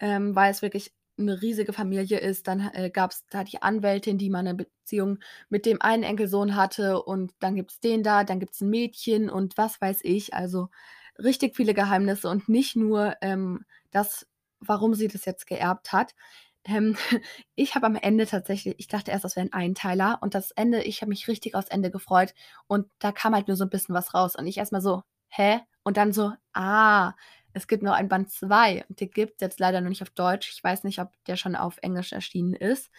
ähm, 0.00 0.34
weil 0.36 0.50
es 0.50 0.62
wirklich 0.62 0.92
eine 1.18 1.40
riesige 1.42 1.72
Familie 1.72 2.18
ist. 2.18 2.46
Dann 2.48 2.70
äh, 2.74 2.90
gab 2.90 3.12
es 3.12 3.24
da 3.30 3.44
die 3.44 3.62
Anwältin, 3.62 4.18
die 4.18 4.30
mal 4.30 4.40
eine 4.40 4.54
Beziehung 4.54 5.18
mit 5.48 5.66
dem 5.66 5.80
einen 5.82 6.02
Enkelsohn 6.02 6.56
hatte 6.56 7.02
und 7.02 7.32
dann 7.40 7.56
gibt 7.56 7.72
es 7.72 7.80
den 7.80 8.02
da, 8.02 8.24
dann 8.24 8.40
gibt 8.40 8.54
es 8.54 8.60
ein 8.60 8.70
Mädchen 8.70 9.30
und 9.30 9.56
was 9.56 9.80
weiß 9.80 10.00
ich. 10.02 10.34
Also 10.34 10.68
richtig 11.18 11.56
viele 11.56 11.74
Geheimnisse 11.74 12.28
und 12.28 12.48
nicht 12.48 12.76
nur 12.76 13.14
ähm, 13.22 13.64
das, 13.90 14.26
warum 14.60 14.94
sie 14.94 15.08
das 15.08 15.24
jetzt 15.24 15.46
geerbt 15.46 15.92
hat. 15.92 16.14
Ähm, 16.64 16.96
ich 17.54 17.74
habe 17.74 17.86
am 17.86 17.96
Ende 17.96 18.26
tatsächlich, 18.26 18.74
ich 18.78 18.88
dachte 18.88 19.10
erst, 19.10 19.24
das 19.24 19.36
wäre 19.36 19.46
ein 19.46 19.52
Einteiler 19.52 20.18
und 20.20 20.34
das 20.34 20.50
Ende, 20.52 20.82
ich 20.82 21.00
habe 21.00 21.10
mich 21.10 21.28
richtig 21.28 21.54
aufs 21.54 21.68
Ende 21.68 21.90
gefreut 21.90 22.34
und 22.66 22.86
da 22.98 23.12
kam 23.12 23.34
halt 23.34 23.48
nur 23.48 23.56
so 23.56 23.64
ein 23.64 23.70
bisschen 23.70 23.94
was 23.94 24.14
raus 24.14 24.36
und 24.36 24.46
ich 24.46 24.58
erstmal 24.58 24.82
so, 24.82 25.02
hä? 25.28 25.60
Und 25.86 25.98
dann 25.98 26.12
so, 26.12 26.32
ah, 26.52 27.12
es 27.52 27.68
gibt 27.68 27.84
noch 27.84 27.92
ein 27.92 28.08
Band 28.08 28.28
2 28.28 28.84
und 28.88 29.00
den 29.00 29.08
gibt 29.08 29.34
es 29.34 29.40
jetzt 29.40 29.60
leider 29.60 29.80
noch 29.80 29.88
nicht 29.88 30.02
auf 30.02 30.10
Deutsch. 30.10 30.50
Ich 30.52 30.64
weiß 30.64 30.82
nicht, 30.82 30.98
ob 30.98 31.12
der 31.28 31.36
schon 31.36 31.54
auf 31.54 31.78
Englisch 31.80 32.12
erschienen 32.12 32.54
ist. 32.54 32.90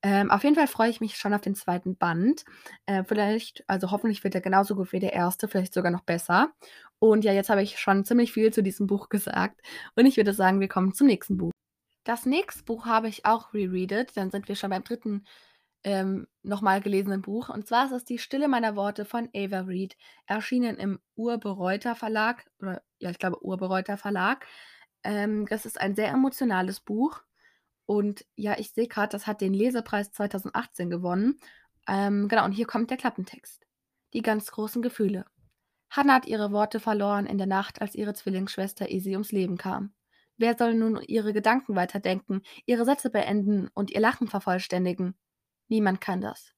Ähm, 0.00 0.30
auf 0.30 0.44
jeden 0.44 0.54
Fall 0.54 0.68
freue 0.68 0.88
ich 0.88 1.00
mich 1.00 1.16
schon 1.16 1.34
auf 1.34 1.40
den 1.40 1.56
zweiten 1.56 1.96
Band. 1.96 2.44
Äh, 2.86 3.02
vielleicht, 3.02 3.64
also 3.66 3.90
hoffentlich 3.90 4.22
wird 4.22 4.36
er 4.36 4.40
genauso 4.42 4.76
gut 4.76 4.92
wie 4.92 5.00
der 5.00 5.12
erste, 5.12 5.48
vielleicht 5.48 5.74
sogar 5.74 5.90
noch 5.90 6.04
besser. 6.04 6.52
Und 7.00 7.24
ja, 7.24 7.32
jetzt 7.32 7.50
habe 7.50 7.64
ich 7.64 7.80
schon 7.80 8.04
ziemlich 8.04 8.32
viel 8.32 8.52
zu 8.52 8.62
diesem 8.62 8.86
Buch 8.86 9.08
gesagt. 9.08 9.60
Und 9.96 10.06
ich 10.06 10.16
würde 10.16 10.32
sagen, 10.32 10.60
wir 10.60 10.68
kommen 10.68 10.94
zum 10.94 11.08
nächsten 11.08 11.38
Buch. 11.38 11.50
Das 12.04 12.26
nächste 12.26 12.62
Buch 12.62 12.86
habe 12.86 13.08
ich 13.08 13.26
auch 13.26 13.54
rereadet. 13.54 14.16
Dann 14.16 14.30
sind 14.30 14.46
wir 14.46 14.54
schon 14.54 14.70
beim 14.70 14.84
dritten 14.84 15.24
ähm, 15.86 16.26
nochmal 16.42 16.80
gelesenen 16.80 17.22
Buch. 17.22 17.48
Und 17.48 17.68
zwar 17.68 17.86
ist 17.86 17.92
es 17.92 18.04
Die 18.04 18.18
Stille 18.18 18.48
meiner 18.48 18.74
Worte 18.74 19.04
von 19.04 19.28
Ava 19.32 19.60
Reed, 19.60 19.96
erschienen 20.26 20.78
im 20.78 20.98
Urbereuter 21.14 21.94
Verlag, 21.94 22.44
oder 22.60 22.82
ja, 22.98 23.10
ich 23.10 23.20
glaube 23.20 23.44
Urbereuter 23.44 23.96
Verlag. 23.96 24.44
Ähm, 25.04 25.46
das 25.46 25.64
ist 25.64 25.80
ein 25.80 25.94
sehr 25.94 26.08
emotionales 26.08 26.80
Buch. 26.80 27.22
Und 27.86 28.26
ja, 28.34 28.58
ich 28.58 28.72
sehe 28.72 28.88
gerade, 28.88 29.10
das 29.10 29.28
hat 29.28 29.40
den 29.40 29.54
Lesepreis 29.54 30.10
2018 30.10 30.90
gewonnen. 30.90 31.38
Ähm, 31.86 32.26
genau, 32.26 32.44
und 32.44 32.52
hier 32.52 32.66
kommt 32.66 32.90
der 32.90 32.96
Klappentext. 32.96 33.64
Die 34.12 34.22
ganz 34.22 34.50
großen 34.50 34.82
Gefühle. 34.82 35.24
Hannah 35.88 36.14
hat 36.14 36.26
ihre 36.26 36.50
Worte 36.50 36.80
verloren 36.80 37.26
in 37.26 37.38
der 37.38 37.46
Nacht, 37.46 37.80
als 37.80 37.94
ihre 37.94 38.12
Zwillingsschwester 38.12 38.90
Izzy 38.90 39.12
ums 39.12 39.30
Leben 39.30 39.56
kam. 39.56 39.92
Wer 40.36 40.56
soll 40.58 40.74
nun 40.74 41.00
ihre 41.06 41.32
Gedanken 41.32 41.76
weiterdenken, 41.76 42.42
ihre 42.66 42.84
Sätze 42.84 43.08
beenden 43.08 43.68
und 43.72 43.92
ihr 43.92 44.00
Lachen 44.00 44.26
vervollständigen? 44.26 45.14
Niemand 45.68 46.00
kann 46.00 46.20
das. 46.20 46.52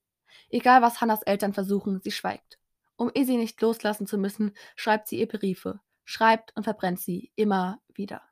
Egal, 0.51 0.83
was 0.83 1.01
Hannas 1.01 1.23
Eltern 1.23 1.53
versuchen, 1.53 2.01
sie 2.03 2.11
schweigt. 2.11 2.59
Um 2.97 3.11
Izzy 3.15 3.37
nicht 3.37 3.61
loslassen 3.61 4.07
zu 4.07 4.19
müssen, 4.19 4.53
schreibt 4.77 5.09
sie 5.09 5.21
ihr 5.21 5.29
Briefe, 5.29 5.81
schreibt 6.05 6.55
und 6.57 6.65
verbrennt 6.65 7.01
sie 7.01 7.31
immer 7.37 7.81
wieder. 7.95 8.23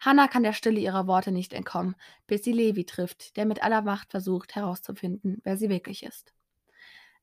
Hannah 0.00 0.28
kann 0.28 0.42
der 0.42 0.54
Stille 0.54 0.80
ihrer 0.80 1.06
Worte 1.06 1.30
nicht 1.30 1.52
entkommen, 1.52 1.94
bis 2.26 2.42
sie 2.42 2.52
Levi 2.52 2.86
trifft, 2.86 3.36
der 3.36 3.44
mit 3.44 3.62
aller 3.62 3.82
Macht 3.82 4.10
versucht 4.10 4.56
herauszufinden, 4.56 5.40
wer 5.44 5.56
sie 5.56 5.68
wirklich 5.68 6.02
ist. 6.02 6.32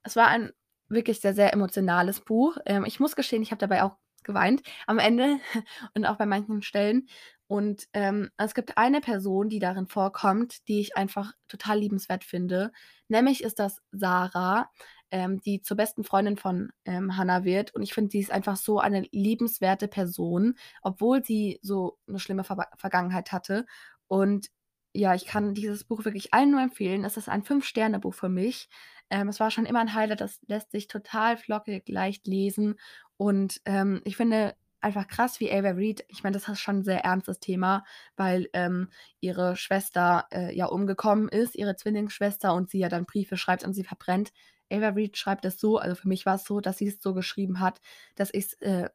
Es 0.04 0.16
war 0.16 0.28
ein 0.28 0.54
wirklich 0.88 1.20
sehr, 1.20 1.34
sehr 1.34 1.52
emotionales 1.54 2.22
Buch. 2.22 2.58
Ähm, 2.66 2.86
ich 2.86 3.00
muss 3.00 3.16
gestehen, 3.16 3.42
ich 3.42 3.52
habe 3.52 3.60
dabei 3.60 3.84
auch 3.84 3.98
geweint 4.24 4.62
am 4.86 5.00
Ende 5.00 5.40
und 5.96 6.06
auch 6.06 6.18
bei 6.18 6.26
manchen 6.26 6.62
Stellen. 6.62 7.08
Und 7.48 7.88
ähm, 7.94 8.30
es 8.38 8.54
gibt 8.54 8.78
eine 8.78 9.00
Person, 9.02 9.50
die 9.50 9.60
darin 9.60 9.88
vorkommt, 9.88 10.68
die 10.68 10.82
ich 10.82 10.98
einfach 10.98 11.34
total 11.48 11.80
liebenswert 11.80 12.24
finde. 12.24 12.72
Nämlich 13.08 13.44
ist 13.44 13.60
das 13.60 13.82
Sarah, 13.92 14.70
ähm, 15.12 15.40
die 15.40 15.62
zur 15.62 15.78
besten 15.78 16.04
Freundin 16.04 16.38
von 16.38 16.72
ähm, 16.86 17.16
Hannah 17.18 17.44
wird. 17.46 17.74
Und 17.74 17.84
ich 17.84 17.94
finde, 17.94 18.12
sie 18.12 18.20
ist 18.20 18.32
einfach 18.32 18.58
so 18.58 18.80
eine 18.80 19.08
liebenswerte 19.12 19.88
Person, 19.88 20.56
obwohl 20.82 21.24
sie 21.24 21.60
so 21.62 21.98
eine 22.08 22.20
schlimme 22.20 22.44
Ver 22.44 22.68
Vergangenheit 22.78 23.32
hatte. 23.32 23.66
Und 24.08 24.48
ja, 24.94 25.14
ich 25.16 25.26
kann 25.26 25.54
dieses 25.54 25.84
Buch 25.84 26.06
wirklich 26.06 26.34
allen 26.34 26.52
nur 26.52 26.62
empfehlen. 26.62 27.06
Es 27.06 27.18
ist 27.18 27.30
ein 27.30 27.44
Fünf-Sterne-Buch 27.44 28.14
für 28.14 28.30
mich. 28.30 28.68
Ähm, 29.10 29.30
es 29.30 29.40
war 29.40 29.52
schon 29.52 29.66
immer 29.66 29.80
ein 29.80 29.94
Highlight, 29.94 30.22
das 30.22 30.40
lässt 30.48 30.72
sich 30.72 30.88
total 30.88 31.38
flockig, 31.38 31.88
leicht 31.88 32.28
lesen. 32.28 32.76
Und 33.18 33.62
ähm, 33.66 34.02
ich 34.06 34.18
finde, 34.18 34.56
einfach 34.82 35.08
krass, 35.08 35.40
wie 35.40 35.52
Ava 35.52 35.70
Reed, 35.70 36.06
ich 36.08 36.24
meine, 36.24 36.34
das 36.36 36.48
ist 36.48 36.60
schon 36.60 36.80
ein 36.80 36.84
sehr 36.84 37.04
ernstes 37.04 37.40
Thema, 37.40 37.84
weil 38.16 38.50
ähm, 38.54 38.90
ihre 39.20 39.56
Schwester 39.56 40.28
äh, 40.32 40.56
ja 40.56 40.68
umgekommen 40.68 41.30
ist, 41.30 41.56
ihre 41.56 41.76
Zwillingsschwester, 41.76 42.54
und 42.54 42.70
sie 42.70 42.80
ja 42.80 42.90
dann 42.90 43.06
Briefe 43.06 43.38
schreibt 43.38 43.64
und 43.64 43.74
sie 43.74 43.84
verbrennt. 43.84 44.32
Ava 44.72 44.90
Reed 44.90 45.18
schreibt 45.18 45.46
es 45.46 45.60
so, 45.60 45.78
also 45.78 45.96
für 45.96 46.08
mich 46.08 46.26
war 46.26 46.36
es 46.36 46.44
so, 46.46 46.60
dass 46.60 46.78
sie 46.78 46.88
es 46.88 47.02
so 47.02 47.14
geschrieben 47.14 47.60
hat, 47.60 47.80
dass 48.16 48.34
ich 48.34 48.46
es 48.46 48.54
äh, 48.62 48.90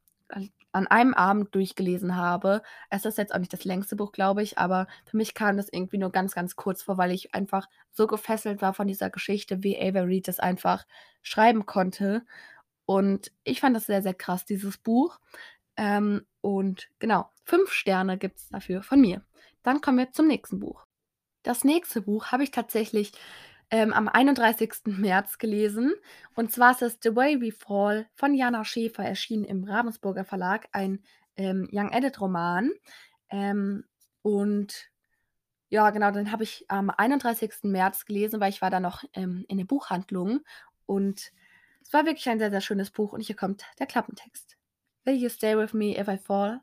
an 0.73 0.87
einem 0.87 1.13
Abend 1.15 1.55
durchgelesen 1.55 2.17
habe. 2.17 2.63
Es 2.89 3.05
ist 3.05 3.19
jetzt 3.19 3.35
auch 3.35 3.39
nicht 3.39 3.53
das 3.53 3.65
längste 3.65 3.95
Buch, 3.97 4.13
glaube 4.13 4.43
ich, 4.43 4.59
aber 4.59 4.87
für 5.05 5.17
mich 5.19 5.35
kam 5.35 5.57
das 5.59 5.69
irgendwie 5.71 5.99
nur 5.99 6.11
ganz, 6.11 6.35
ganz 6.35 6.57
kurz 6.57 6.83
vor, 6.83 6.97
weil 6.97 7.11
ich 7.13 7.35
einfach 7.35 7.69
so 7.91 8.07
gefesselt 8.07 8.63
war 8.63 8.73
von 8.73 8.87
dieser 8.87 9.11
Geschichte, 9.11 9.63
wie 9.63 9.79
Ava 9.79 10.01
Reed 10.01 10.29
das 10.29 10.41
einfach 10.41 10.87
schreiben 11.21 11.67
konnte. 11.67 12.25
Und 12.87 13.33
ich 13.45 13.61
fand 13.61 13.77
das 13.77 13.87
sehr, 13.87 14.03
sehr 14.03 14.15
krass, 14.15 14.45
dieses 14.47 14.79
Buch. 14.79 15.19
Ähm, 15.83 16.25
und 16.41 16.89
genau, 17.01 17.29
fünf 17.43 17.73
Sterne 17.73 18.17
gibt 18.17 18.39
es 18.39 18.49
dafür 18.51 18.85
von 18.85 19.01
mir. 19.01 19.25
Dann 19.65 19.81
kommen 19.81 19.99
wir 19.99 20.13
zum 20.13 20.29
nächsten 20.29 20.61
Buch. 20.61 20.87
Das 21.43 21.65
nächste 21.65 22.03
Buch 22.03 22.27
habe 22.27 22.45
ich 22.45 22.53
tatsächlich 22.53 23.11
ähm, 23.69 23.93
am 23.93 24.07
31. 24.07 24.75
März 24.85 25.39
gelesen. 25.39 25.93
Und 26.37 26.53
zwar 26.53 26.71
ist 26.71 26.83
es 26.83 26.99
The 27.03 27.17
Way 27.17 27.41
We 27.41 27.51
Fall 27.51 28.07
von 28.15 28.33
Jana 28.33 28.65
Schäfer, 28.65 29.05
erschienen 29.05 29.45
im 29.45 29.65
Ravensburger 29.65 30.25
Verlag, 30.25 30.69
ein 30.71 31.03
ähm, 31.35 31.69
Young 31.73 31.91
Edit 31.91 32.21
Roman. 32.21 32.71
Ähm, 33.29 33.85
und 34.23 34.89
ja, 35.69 35.91
genau, 35.91 36.13
den 36.13 36.31
habe 36.31 36.45
ich 36.45 36.65
am 36.69 36.91
31. 36.91 37.55
März 37.65 38.05
gelesen, 38.05 38.39
weil 38.39 38.51
ich 38.51 38.63
war 38.63 38.71
da 38.71 38.79
noch 38.79 39.03
ähm, 39.15 39.45
in 39.49 39.59
der 39.59 39.65
Buchhandlung. 39.65 40.43
Und 40.87 41.33
es 41.83 41.93
war 41.93 42.07
wirklich 42.07 42.29
ein 42.29 42.39
sehr, 42.39 42.53
sehr 42.53 42.61
schönes 42.61 42.93
Buch. 42.93 43.13
Und 43.13 43.23
hier 43.23 43.35
kommt 43.35 43.65
der 43.81 43.87
Klappentext. 43.89 44.59
Will 45.05 45.17
You 45.17 45.31
Stay 45.31 45.57
With 45.57 45.75
Me 45.75 45.99
If 45.99 46.07
I 46.07 46.17
Fall? 46.17 46.61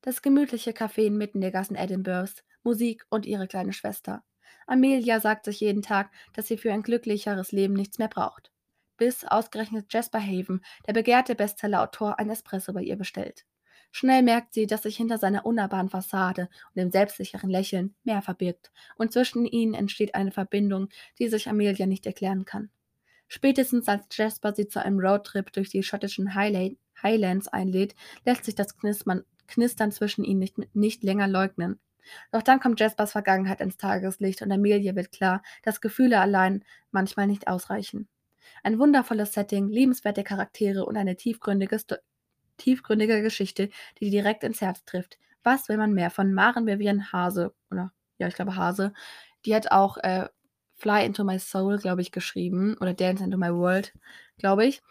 Das 0.00 0.22
gemütliche 0.22 0.70
Café 0.70 1.04
inmitten 1.08 1.42
der 1.42 1.50
Gassen 1.50 1.76
Edinburghs, 1.76 2.42
Musik 2.62 3.04
und 3.10 3.26
ihre 3.26 3.46
kleine 3.46 3.74
Schwester. 3.74 4.24
Amelia 4.66 5.20
sagt 5.20 5.44
sich 5.44 5.60
jeden 5.60 5.82
Tag, 5.82 6.10
dass 6.32 6.46
sie 6.46 6.56
für 6.56 6.72
ein 6.72 6.82
glücklicheres 6.82 7.52
Leben 7.52 7.74
nichts 7.74 7.98
mehr 7.98 8.08
braucht. 8.08 8.50
Bis 8.96 9.26
ausgerechnet 9.26 9.92
Jasper 9.92 10.22
Haven, 10.22 10.64
der 10.86 10.94
begehrte 10.94 11.34
Bestsellerautor, 11.34 12.18
ein 12.18 12.30
Espresso 12.30 12.72
bei 12.72 12.80
ihr 12.80 12.96
bestellt. 12.96 13.44
Schnell 13.90 14.22
merkt 14.22 14.54
sie, 14.54 14.66
dass 14.66 14.84
sich 14.84 14.96
hinter 14.96 15.18
seiner 15.18 15.44
unnahbaren 15.44 15.90
Fassade 15.90 16.48
und 16.70 16.80
dem 16.80 16.90
selbstsicheren 16.90 17.50
Lächeln 17.50 17.94
mehr 18.04 18.22
verbirgt, 18.22 18.72
und 18.96 19.12
zwischen 19.12 19.44
ihnen 19.44 19.74
entsteht 19.74 20.14
eine 20.14 20.32
Verbindung, 20.32 20.88
die 21.18 21.28
sich 21.28 21.46
Amelia 21.46 21.84
nicht 21.84 22.06
erklären 22.06 22.46
kann. 22.46 22.70
Spätestens 23.28 23.88
als 23.88 24.06
Jasper 24.10 24.54
sie 24.54 24.68
zu 24.68 24.82
einem 24.82 24.98
Roadtrip 24.98 25.52
durch 25.52 25.68
die 25.68 25.82
schottischen 25.82 26.34
Highlands 26.34 26.80
Highlands 27.02 27.48
einlädt, 27.48 27.94
lässt 28.24 28.44
sich 28.44 28.54
das 28.54 28.76
Knistern, 28.76 29.24
Knistern 29.48 29.92
zwischen 29.92 30.24
ihnen 30.24 30.40
nicht, 30.40 30.74
nicht 30.74 31.02
länger 31.02 31.28
leugnen. 31.28 31.78
Doch 32.32 32.42
dann 32.42 32.60
kommt 32.60 32.80
Jaspers 32.80 33.12
Vergangenheit 33.12 33.60
ins 33.60 33.76
Tageslicht 33.76 34.42
und 34.42 34.50
Amelia 34.50 34.94
wird 34.96 35.12
klar, 35.12 35.42
dass 35.62 35.80
Gefühle 35.80 36.20
allein 36.20 36.64
manchmal 36.90 37.26
nicht 37.26 37.48
ausreichen. 37.48 38.08
Ein 38.62 38.78
wundervolles 38.78 39.32
Setting, 39.32 39.68
liebenswerte 39.68 40.24
Charaktere 40.24 40.84
und 40.84 40.96
eine 40.96 41.16
tiefgründige, 41.16 41.78
tiefgründige 42.58 43.22
Geschichte, 43.22 43.70
die 44.00 44.10
direkt 44.10 44.44
ins 44.44 44.60
Herz 44.60 44.84
trifft. 44.84 45.18
Was 45.42 45.68
will 45.68 45.76
man 45.76 45.92
mehr 45.92 46.10
von 46.10 46.32
Maren 46.32 46.66
Vivian 46.66 47.12
Hase? 47.12 47.54
Oder, 47.70 47.92
ja, 48.18 48.28
ich 48.28 48.34
glaube 48.34 48.56
Hase. 48.56 48.92
Die 49.44 49.54
hat 49.54 49.72
auch 49.72 49.96
äh, 49.98 50.28
Fly 50.74 51.04
into 51.04 51.24
My 51.24 51.38
Soul, 51.38 51.78
glaube 51.78 52.02
ich, 52.02 52.12
geschrieben. 52.12 52.76
Oder 52.80 52.94
Dance 52.94 53.22
into 53.24 53.38
My 53.38 53.52
World, 53.52 53.92
glaube 54.38 54.66
ich. 54.66 54.82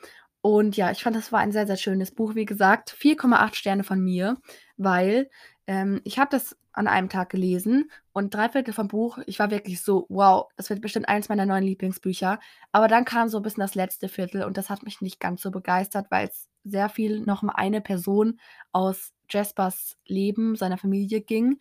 Und 0.41 0.75
ja, 0.75 0.91
ich 0.91 1.03
fand, 1.03 1.15
das 1.15 1.31
war 1.31 1.39
ein 1.39 1.51
sehr, 1.51 1.67
sehr 1.67 1.77
schönes 1.77 2.11
Buch. 2.11 2.35
Wie 2.35 2.45
gesagt, 2.45 2.95
4,8 2.97 3.55
Sterne 3.55 3.83
von 3.83 4.01
mir, 4.01 4.37
weil 4.77 5.29
ähm, 5.67 6.01
ich 6.03 6.17
habe 6.17 6.29
das 6.31 6.57
an 6.73 6.87
einem 6.87 7.09
Tag 7.09 7.29
gelesen 7.29 7.91
und 8.13 8.33
drei 8.33 8.49
Viertel 8.49 8.73
vom 8.73 8.87
Buch, 8.87 9.19
ich 9.25 9.39
war 9.39 9.51
wirklich 9.51 9.81
so, 9.81 10.05
wow, 10.09 10.49
das 10.55 10.69
wird 10.69 10.81
bestimmt 10.81 11.09
eins 11.09 11.29
meiner 11.29 11.45
neuen 11.45 11.63
Lieblingsbücher. 11.63 12.39
Aber 12.71 12.87
dann 12.87 13.05
kam 13.05 13.29
so 13.29 13.37
ein 13.37 13.43
bisschen 13.43 13.61
das 13.61 13.75
letzte 13.75 14.07
Viertel 14.09 14.43
und 14.43 14.57
das 14.57 14.69
hat 14.69 14.83
mich 14.83 15.01
nicht 15.01 15.19
ganz 15.19 15.41
so 15.41 15.51
begeistert, 15.51 16.07
weil 16.09 16.27
es 16.27 16.47
sehr 16.63 16.89
viel 16.89 17.19
noch 17.21 17.43
um 17.43 17.49
eine 17.49 17.81
Person 17.81 18.39
aus 18.71 19.11
Jaspers 19.29 19.97
Leben, 20.05 20.55
seiner 20.55 20.77
Familie 20.77 21.21
ging. 21.21 21.59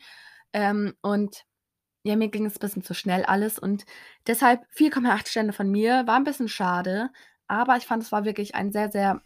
Ähm, 0.53 0.95
und 1.03 1.45
ja, 2.03 2.17
mir 2.17 2.29
ging 2.29 2.47
es 2.47 2.57
ein 2.57 2.61
bisschen 2.61 2.83
zu 2.83 2.95
schnell 2.95 3.25
alles 3.25 3.59
und 3.59 3.85
deshalb 4.27 4.63
4,8 4.75 5.29
Sterne 5.29 5.53
von 5.53 5.71
mir, 5.71 6.07
war 6.07 6.17
ein 6.17 6.25
bisschen 6.25 6.49
schade, 6.49 7.11
aber 7.51 7.77
ich 7.77 7.87
fand, 7.87 8.03
es 8.03 8.13
war 8.13 8.25
wirklich 8.25 8.55
ein 8.55 8.73
sehr, 8.73 8.91
sehr 8.91 9.23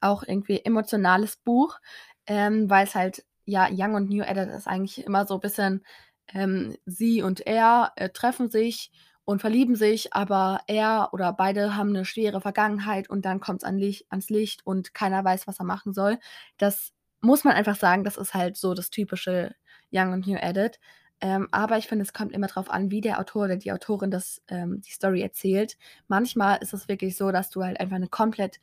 auch 0.00 0.22
irgendwie 0.22 0.64
emotionales 0.64 1.36
Buch, 1.36 1.78
ähm, 2.26 2.70
weil 2.70 2.86
es 2.86 2.94
halt, 2.94 3.24
ja, 3.44 3.68
Young 3.70 3.94
und 3.94 4.10
New 4.10 4.22
Adult 4.24 4.50
ist 4.50 4.66
eigentlich 4.66 5.04
immer 5.04 5.26
so 5.26 5.34
ein 5.34 5.40
bisschen, 5.40 5.84
ähm, 6.32 6.76
sie 6.86 7.22
und 7.22 7.46
er 7.46 7.92
äh, 7.96 8.08
treffen 8.08 8.50
sich 8.50 8.90
und 9.24 9.40
verlieben 9.40 9.76
sich, 9.76 10.14
aber 10.14 10.60
er 10.66 11.10
oder 11.12 11.32
beide 11.32 11.76
haben 11.76 11.90
eine 11.90 12.04
schwere 12.04 12.40
Vergangenheit 12.40 13.10
und 13.10 13.24
dann 13.24 13.40
kommt's 13.40 13.64
an 13.64 13.78
Licht 13.78 14.06
ans 14.10 14.30
Licht 14.30 14.66
und 14.66 14.94
keiner 14.94 15.24
weiß, 15.24 15.46
was 15.46 15.60
er 15.60 15.64
machen 15.66 15.92
soll. 15.92 16.18
Das 16.58 16.92
muss 17.20 17.44
man 17.44 17.54
einfach 17.54 17.76
sagen, 17.76 18.02
das 18.02 18.16
ist 18.16 18.34
halt 18.34 18.56
so 18.56 18.74
das 18.74 18.90
typische 18.90 19.54
Young 19.92 20.12
und 20.12 20.26
New 20.26 20.38
Adult. 20.40 20.78
Ähm, 21.22 21.46
aber 21.52 21.78
ich 21.78 21.86
finde, 21.86 22.02
es 22.02 22.12
kommt 22.12 22.32
immer 22.32 22.48
drauf 22.48 22.68
an, 22.68 22.90
wie 22.90 23.00
der 23.00 23.20
Autor 23.20 23.44
oder 23.44 23.56
die 23.56 23.72
Autorin 23.72 24.10
das 24.10 24.42
ähm, 24.48 24.80
die 24.80 24.90
Story 24.90 25.22
erzählt. 25.22 25.78
Manchmal 26.08 26.58
ist 26.60 26.74
es 26.74 26.88
wirklich 26.88 27.16
so, 27.16 27.30
dass 27.30 27.48
du 27.48 27.62
halt 27.62 27.78
einfach 27.78 27.94
eine 27.96 28.08
komplett 28.08 28.58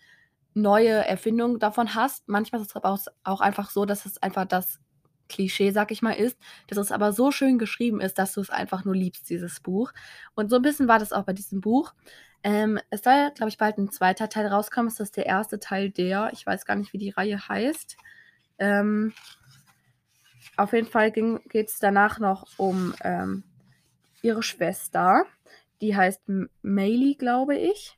neue 0.53 0.89
Erfindung 0.89 1.59
davon 1.59 1.95
hast. 1.95 2.27
Manchmal 2.27 2.61
ist 2.61 2.71
es 2.71 2.75
aber 2.75 2.89
auch 2.89 2.99
auch 3.23 3.39
einfach 3.39 3.69
so, 3.69 3.85
dass 3.85 4.05
es 4.05 4.21
einfach 4.21 4.45
das 4.45 4.79
Klischee, 5.29 5.71
sag 5.71 5.91
ich 5.91 6.01
mal, 6.01 6.11
ist, 6.13 6.37
dass 6.67 6.77
es 6.77 6.91
aber 6.91 7.13
so 7.13 7.31
schön 7.31 7.59
geschrieben 7.59 8.01
ist, 8.01 8.19
dass 8.19 8.33
du 8.33 8.41
es 8.41 8.49
einfach 8.49 8.83
nur 8.83 8.95
liebst, 8.95 9.29
dieses 9.29 9.61
Buch. 9.61 9.93
Und 10.35 10.49
so 10.49 10.57
ein 10.57 10.61
bisschen 10.61 10.89
war 10.89 10.99
das 10.99 11.13
auch 11.13 11.23
bei 11.23 11.33
diesem 11.33 11.61
Buch. 11.61 11.93
Ähm, 12.43 12.79
es 12.89 13.03
soll, 13.03 13.31
glaube 13.35 13.49
ich, 13.49 13.57
bald 13.57 13.77
ein 13.77 13.91
zweiter 13.91 14.27
Teil 14.27 14.47
rauskommen. 14.47 14.89
Es 14.89 14.99
ist 14.99 15.15
der 15.15 15.27
erste 15.27 15.59
Teil 15.59 15.91
der, 15.91 16.31
ich 16.33 16.45
weiß 16.45 16.65
gar 16.65 16.75
nicht, 16.75 16.91
wie 16.91 16.97
die 16.97 17.11
Reihe 17.11 17.47
heißt. 17.47 17.95
Ähm, 18.57 19.13
auf 20.57 20.73
jeden 20.73 20.87
Fall 20.87 21.11
geht 21.11 21.69
es 21.69 21.79
danach 21.79 22.19
noch 22.19 22.47
um 22.57 22.93
ähm, 23.03 23.43
ihre 24.21 24.43
Schwester. 24.43 25.25
Die 25.81 25.95
heißt 25.95 26.21
Maylie, 26.61 27.15
glaube 27.15 27.55
ich. 27.57 27.97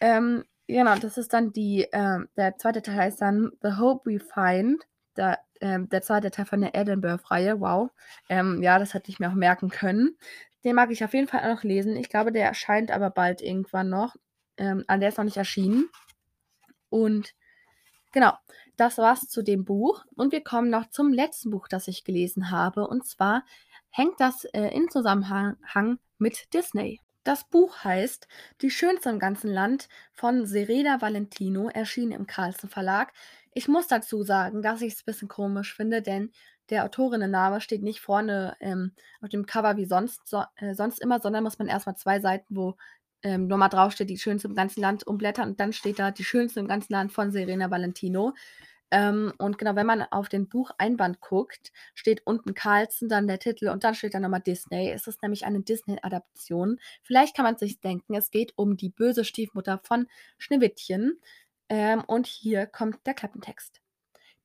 Ähm, 0.00 0.44
genau, 0.66 0.96
das 0.96 1.18
ist 1.18 1.32
dann 1.32 1.52
die, 1.52 1.86
ähm, 1.92 2.28
der 2.36 2.56
zweite 2.56 2.82
Teil 2.82 2.96
heißt 2.96 3.20
dann 3.20 3.52
The 3.62 3.76
Hope 3.78 4.10
We 4.10 4.20
Find. 4.20 4.82
Da 5.14 5.36
ähm, 5.60 5.88
der 5.90 6.02
zweite 6.02 6.30
Teil 6.30 6.46
von 6.46 6.60
der 6.60 6.74
Edinburgh-Reihe. 6.74 7.60
Wow. 7.60 7.90
Ähm, 8.28 8.62
ja, 8.62 8.78
das 8.78 8.94
hätte 8.94 9.10
ich 9.10 9.20
mir 9.20 9.28
auch 9.28 9.34
merken 9.34 9.68
können. 9.68 10.16
Den 10.64 10.74
mag 10.74 10.90
ich 10.90 11.04
auf 11.04 11.14
jeden 11.14 11.28
Fall 11.28 11.40
auch 11.40 11.56
noch 11.56 11.64
lesen. 11.64 11.96
Ich 11.96 12.08
glaube, 12.08 12.32
der 12.32 12.46
erscheint 12.46 12.90
aber 12.90 13.10
bald 13.10 13.42
irgendwann 13.42 13.88
noch. 13.88 14.16
Ähm, 14.56 14.84
der 14.88 15.08
ist 15.08 15.18
noch 15.18 15.24
nicht 15.24 15.36
erschienen. 15.36 15.88
Und 16.88 17.34
genau, 18.12 18.32
das 18.82 18.98
war's 18.98 19.28
zu 19.28 19.42
dem 19.42 19.64
Buch. 19.64 20.04
Und 20.16 20.32
wir 20.32 20.42
kommen 20.42 20.68
noch 20.68 20.90
zum 20.90 21.12
letzten 21.12 21.50
Buch, 21.50 21.68
das 21.68 21.86
ich 21.86 22.02
gelesen 22.02 22.50
habe. 22.50 22.88
Und 22.88 23.06
zwar 23.06 23.44
hängt 23.90 24.18
das 24.18 24.44
äh, 24.46 24.74
in 24.74 24.90
Zusammenhang 24.90 25.98
mit 26.18 26.52
Disney. 26.52 27.00
Das 27.22 27.48
Buch 27.48 27.84
heißt 27.84 28.26
Die 28.60 28.70
Schönste 28.70 29.10
im 29.10 29.20
ganzen 29.20 29.52
Land 29.52 29.88
von 30.12 30.46
Serena 30.46 31.00
Valentino, 31.00 31.68
erschienen 31.68 32.10
im 32.10 32.26
Carlsen 32.26 32.68
Verlag. 32.68 33.12
Ich 33.54 33.68
muss 33.68 33.86
dazu 33.86 34.24
sagen, 34.24 34.62
dass 34.62 34.82
ich 34.82 34.94
es 34.94 35.00
ein 35.00 35.06
bisschen 35.06 35.28
komisch 35.28 35.76
finde, 35.76 36.02
denn 36.02 36.32
der 36.68 36.84
Autorinnenname 36.84 37.60
steht 37.60 37.82
nicht 37.84 38.00
vorne 38.00 38.56
ähm, 38.58 38.92
auf 39.20 39.28
dem 39.28 39.46
Cover 39.46 39.76
wie 39.76 39.84
sonst, 39.84 40.26
so, 40.26 40.42
äh, 40.56 40.74
sonst 40.74 41.00
immer, 41.00 41.20
sondern 41.20 41.44
muss 41.44 41.58
man 41.58 41.68
erstmal 41.68 41.96
zwei 41.96 42.18
Seiten, 42.18 42.56
wo 42.56 42.76
ähm, 43.22 43.46
nochmal 43.46 43.68
draufsteht, 43.68 44.10
die 44.10 44.18
schönste 44.18 44.48
im 44.48 44.56
ganzen 44.56 44.80
Land 44.80 45.06
umblättern 45.06 45.50
und 45.50 45.60
dann 45.60 45.72
steht 45.72 46.00
da 46.00 46.10
die 46.10 46.24
schönste 46.24 46.58
im 46.58 46.66
ganzen 46.66 46.92
Land 46.92 47.12
von 47.12 47.30
Serena 47.30 47.70
Valentino. 47.70 48.34
Ähm, 48.92 49.32
und 49.38 49.56
genau, 49.56 49.74
wenn 49.74 49.86
man 49.86 50.02
auf 50.02 50.28
den 50.28 50.50
Bucheinband 50.50 51.22
guckt, 51.22 51.72
steht 51.94 52.26
unten 52.26 52.52
Carlson, 52.52 53.08
dann 53.08 53.26
der 53.26 53.38
Titel 53.38 53.70
und 53.70 53.84
dann 53.84 53.94
steht 53.94 54.12
da 54.12 54.20
nochmal 54.20 54.42
Disney. 54.42 54.90
Es 54.92 55.06
ist 55.06 55.22
nämlich 55.22 55.46
eine 55.46 55.62
Disney-Adaption. 55.62 56.78
Vielleicht 57.02 57.34
kann 57.34 57.46
man 57.46 57.56
sich 57.56 57.80
denken, 57.80 58.14
es 58.14 58.30
geht 58.30 58.52
um 58.56 58.76
die 58.76 58.90
böse 58.90 59.24
Stiefmutter 59.24 59.80
von 59.82 60.08
Schneewittchen. 60.36 61.18
Ähm, 61.70 62.04
und 62.06 62.26
hier 62.26 62.66
kommt 62.66 63.06
der 63.06 63.14
Klappentext. 63.14 63.80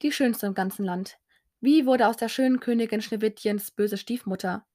Die 0.02 0.14
schönste 0.14 0.48
im 0.48 0.54
ganzen 0.54 0.86
Land. 0.86 1.20
Wie 1.60 1.86
wurde 1.86 2.08
aus 2.08 2.16
der 2.16 2.30
schönen 2.30 2.62
Königin 2.62 3.02
Schneewittchens 3.02 3.72
böse 3.72 3.98
Stiefmutter? 3.98 4.66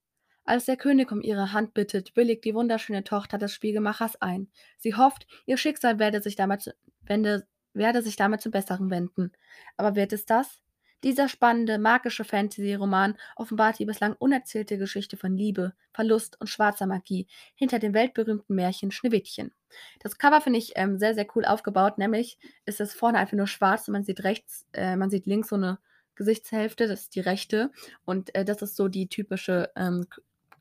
Als 0.44 0.66
der 0.66 0.76
König 0.76 1.10
um 1.12 1.22
ihre 1.22 1.52
Hand 1.52 1.72
bittet, 1.72 2.14
willigt 2.14 2.44
die 2.44 2.54
wunderschöne 2.54 3.04
Tochter 3.04 3.38
des 3.38 3.54
Spiegelmachers 3.54 4.20
ein. 4.20 4.50
Sie 4.76 4.94
hofft, 4.94 5.26
ihr 5.46 5.56
Schicksal 5.56 5.98
werde 5.98 6.20
sich 6.20 6.36
damit, 6.36 6.74
wende, 7.00 7.46
werde 7.74 8.02
sich 8.02 8.16
damit 8.16 8.40
zum 8.40 8.52
Besseren 8.52 8.90
wenden. 8.90 9.32
Aber 9.76 9.96
wird 9.96 10.12
es 10.12 10.24
das? 10.24 10.62
Dieser 11.04 11.28
spannende, 11.28 11.78
magische 11.78 12.22
Fantasy-Roman 12.22 13.16
offenbart 13.34 13.80
die 13.80 13.84
bislang 13.84 14.14
unerzählte 14.18 14.78
Geschichte 14.78 15.16
von 15.16 15.36
Liebe, 15.36 15.74
Verlust 15.92 16.40
und 16.40 16.46
schwarzer 16.46 16.86
Magie 16.86 17.26
hinter 17.56 17.80
dem 17.80 17.92
weltberühmten 17.92 18.54
Märchen 18.54 18.92
Schneewittchen. 18.92 19.52
Das 20.00 20.16
Cover 20.16 20.40
finde 20.40 20.60
ich 20.60 20.72
ähm, 20.76 20.98
sehr, 20.98 21.14
sehr 21.14 21.26
cool 21.34 21.44
aufgebaut, 21.44 21.98
nämlich 21.98 22.38
ist 22.66 22.80
es 22.80 22.94
vorne 22.94 23.18
einfach 23.18 23.36
nur 23.36 23.48
schwarz 23.48 23.88
und 23.88 23.92
man 23.92 24.04
sieht 24.04 24.22
rechts, 24.22 24.66
äh, 24.74 24.94
man 24.94 25.10
sieht 25.10 25.26
links 25.26 25.48
so 25.48 25.56
eine 25.56 25.78
Gesichtshälfte, 26.14 26.86
das 26.86 27.02
ist 27.02 27.16
die 27.16 27.20
rechte 27.20 27.72
und 28.04 28.32
äh, 28.36 28.44
das 28.44 28.62
ist 28.62 28.76
so 28.76 28.86
die 28.86 29.08
typische 29.08 29.70
ähm, 29.74 30.06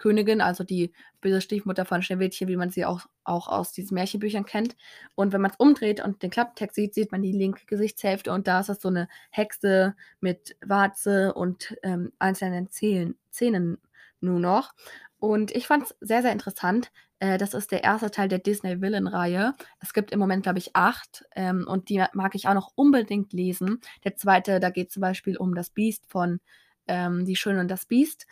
Königin, 0.02 0.42
also 0.42 0.64
die 0.64 0.92
böse 1.22 1.42
Stiefmutter 1.42 1.86
von 1.86 2.02
Schneewittchen, 2.02 2.48
wie 2.48 2.56
man 2.58 2.72
sie 2.72 2.86
auch, 2.86 3.06
auch 3.24 3.48
aus 3.48 3.72
diesen 3.72 3.94
Märchenbüchern 3.96 4.46
kennt. 4.46 4.76
Und 5.14 5.32
wenn 5.32 5.42
man 5.42 5.52
es 5.52 5.58
umdreht 5.58 6.04
und 6.04 6.24
den 6.24 6.32
Klapptext 6.32 6.76
sieht, 6.76 6.96
sieht 6.96 7.12
man 7.12 7.22
die 7.22 7.32
linke 7.32 7.66
Gesichtshälfte 7.68 8.32
und 8.32 8.48
da 8.48 8.60
ist 8.60 8.70
es 8.70 8.82
so 8.82 8.90
eine 8.90 9.08
Hexe 9.30 9.96
mit 10.20 10.56
Warze 10.66 11.34
und 11.36 11.78
ähm, 11.84 12.12
einzelnen 12.18 12.70
Zählen, 12.72 13.16
Zähnen 13.30 13.78
nur 14.22 14.40
noch. 14.40 14.74
Und 15.20 15.52
ich 15.52 15.68
fand 15.68 15.84
es 15.84 15.96
sehr, 16.02 16.24
sehr 16.24 16.32
interessant. 16.32 16.92
Äh, 17.20 17.38
das 17.38 17.54
ist 17.54 17.72
der 17.72 17.84
erste 17.84 18.10
Teil 18.10 18.28
der 18.28 18.40
Disney 18.40 18.82
Villain-Reihe. 18.82 19.54
Es 19.80 19.94
gibt 19.94 20.12
im 20.12 20.20
Moment, 20.20 20.42
glaube 20.42 20.58
ich, 20.58 20.76
acht. 20.76 21.24
Ähm, 21.36 21.66
und 21.68 21.90
die 21.90 22.04
mag 22.14 22.34
ich 22.34 22.48
auch 22.48 22.56
noch 22.56 22.72
unbedingt 22.76 23.32
lesen. 23.32 23.80
Der 24.04 24.16
zweite, 24.16 24.60
da 24.60 24.72
geht 24.72 24.92
zum 24.92 25.02
Beispiel 25.02 25.38
um 25.38 25.54
das 25.54 25.70
Biest 25.70 26.06
von 26.10 26.40
ähm, 26.88 27.26
Die 27.26 27.36
Schöne 27.36 27.60
und 27.60 27.70
das 27.70 27.86
Biest. 27.86 28.26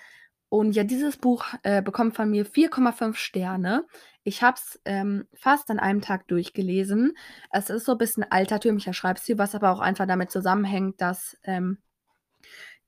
Und 0.49 0.73
ja, 0.73 0.83
dieses 0.83 1.17
Buch 1.17 1.45
äh, 1.61 1.81
bekommt 1.81 2.15
von 2.15 2.29
mir 2.29 2.45
4,5 2.45 3.13
Sterne. 3.15 3.85
Ich 4.23 4.41
habe 4.41 4.57
es 4.57 4.81
ähm, 4.83 5.27
fast 5.35 5.69
an 5.69 5.79
einem 5.79 6.01
Tag 6.01 6.27
durchgelesen. 6.27 7.15
Es 7.51 7.69
ist 7.69 7.85
so 7.85 7.93
ein 7.93 7.97
bisschen 7.99 8.23
altertümlicher 8.23 8.93
Schreibstil, 8.93 9.37
was 9.37 9.53
aber 9.53 9.71
auch 9.71 9.79
einfach 9.79 10.07
damit 10.07 10.31
zusammenhängt, 10.31 11.01
dass 11.01 11.37
ähm, 11.43 11.77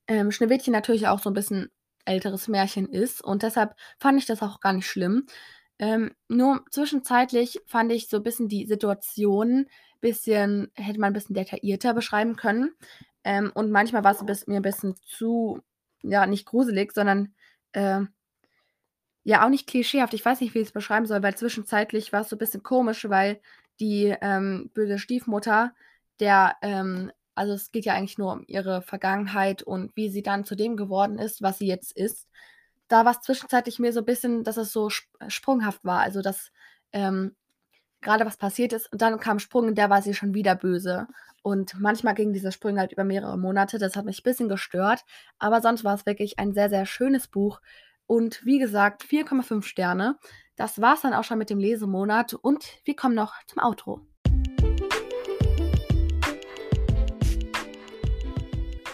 ähm, 0.08 0.32
Schneewittchen 0.32 0.74
natürlich 0.74 1.08
auch 1.08 1.20
so 1.20 1.30
ein 1.30 1.36
bisschen 1.36 1.70
älteres 2.06 2.48
Märchen 2.48 2.90
ist. 2.90 3.24
Und 3.24 3.44
deshalb 3.44 3.76
fand 4.00 4.20
ich 4.20 4.26
das 4.26 4.42
auch 4.42 4.60
gar 4.60 4.74
nicht 4.74 4.88
schlimm. 4.88 5.28
Ähm, 5.78 6.12
nur 6.28 6.64
zwischenzeitlich 6.72 7.60
fand 7.68 7.92
ich 7.92 8.08
so 8.10 8.18
ein 8.18 8.24
bisschen 8.24 8.48
die 8.48 8.66
Situation, 8.66 9.68
bisschen, 10.00 10.72
hätte 10.76 11.00
man 11.00 11.12
ein 11.12 11.14
bisschen 11.14 11.36
detaillierter 11.36 11.94
beschreiben 11.94 12.36
können. 12.36 12.72
Ähm, 13.24 13.52
und 13.54 13.72
manchmal 13.72 14.04
war 14.04 14.12
es 14.12 14.48
mir 14.48 14.58
ein 14.58 14.64
bisschen 14.64 14.96
zu, 15.06 15.60
ja, 16.02 16.26
nicht 16.26 16.46
gruselig, 16.46 16.92
sondern 16.94 17.36
äh, 17.74 18.02
ja, 19.24 19.46
auch 19.46 19.50
nicht 19.50 19.68
klischeehaft. 19.68 20.14
Ich 20.14 20.26
weiß 20.26 20.42
nicht, 20.42 20.54
wie 20.56 20.60
ich 20.60 20.68
es 20.68 20.74
beschreiben 20.74 21.06
soll, 21.06 21.22
weil 21.22 21.36
zwischenzeitlich 21.36 22.12
war 22.12 22.22
es 22.22 22.30
so 22.30 22.36
ein 22.36 22.40
bisschen 22.40 22.64
komisch, 22.64 23.08
weil 23.10 23.40
die 23.80 24.16
ähm, 24.22 24.72
böse 24.74 24.98
Stiefmutter, 25.00 25.74
der, 26.20 26.56
ähm, 26.62 27.12
also 27.36 27.54
es 27.54 27.72
geht 27.72 27.86
ja 27.86 27.94
eigentlich 27.94 28.18
nur 28.18 28.34
um 28.34 28.44
ihre 28.48 28.82
Vergangenheit 28.82 29.64
und 29.64 29.96
wie 29.96 30.10
sie 30.10 30.24
dann 30.24 30.46
zu 30.46 30.56
dem 30.56 30.76
geworden 30.78 31.20
ist, 31.20 31.42
was 31.42 31.60
sie 31.60 31.68
jetzt 31.68 31.92
ist. 31.96 32.28
Da 32.88 33.06
war 33.06 33.14
es 33.14 33.22
zwischenzeitlich 33.22 33.80
mir 33.80 33.94
so 33.94 34.02
ein 34.02 34.06
bisschen, 34.06 34.44
dass 34.44 34.58
es 34.58 34.72
so 34.74 34.88
sp 34.90 35.08
sprunghaft 35.30 35.84
war. 35.86 36.02
Also, 36.02 36.22
dass 36.22 36.52
ähm, 36.94 37.36
gerade 38.02 38.26
was 38.26 38.38
passiert 38.38 38.74
ist 38.74 38.92
und 38.92 39.02
dann 39.02 39.20
kam 39.20 39.40
Sprung 39.40 39.68
und 39.68 39.78
der 39.78 39.90
war 39.90 40.02
sie 40.02 40.14
schon 40.14 40.34
wieder 40.34 40.56
böse. 40.56 41.08
Und 41.44 41.80
manchmal 41.80 42.14
ging 42.14 42.34
dieser 42.34 42.52
Sprung 42.52 42.78
halt 42.78 42.92
über 42.92 43.04
mehrere 43.04 43.38
Monate. 43.38 43.80
Das 43.80 43.96
hat 43.96 44.06
mich 44.06 44.20
ein 44.20 44.24
bisschen 44.24 44.50
gestört. 44.50 45.04
Aber 45.40 45.62
sonst 45.62 45.84
war 45.84 45.96
es 45.96 46.06
wirklich 46.06 46.38
ein 46.38 46.54
sehr, 46.54 46.70
sehr 46.70 46.86
schönes 46.86 47.28
Buch. 47.28 47.62
Und 48.06 48.46
wie 48.46 48.60
gesagt, 48.60 49.04
4,5 49.04 49.64
Sterne. 49.64 50.18
Das 50.56 50.82
war 50.82 50.96
es 50.96 51.02
dann 51.02 51.14
auch 51.14 51.24
schon 51.24 51.40
mit 51.40 51.50
dem 51.50 51.58
Lesemonat. 51.58 52.36
Und 52.36 52.66
wir 52.84 52.96
kommen 52.96 53.16
noch 53.16 53.34
zum 53.48 53.64
Outro. 53.64 54.02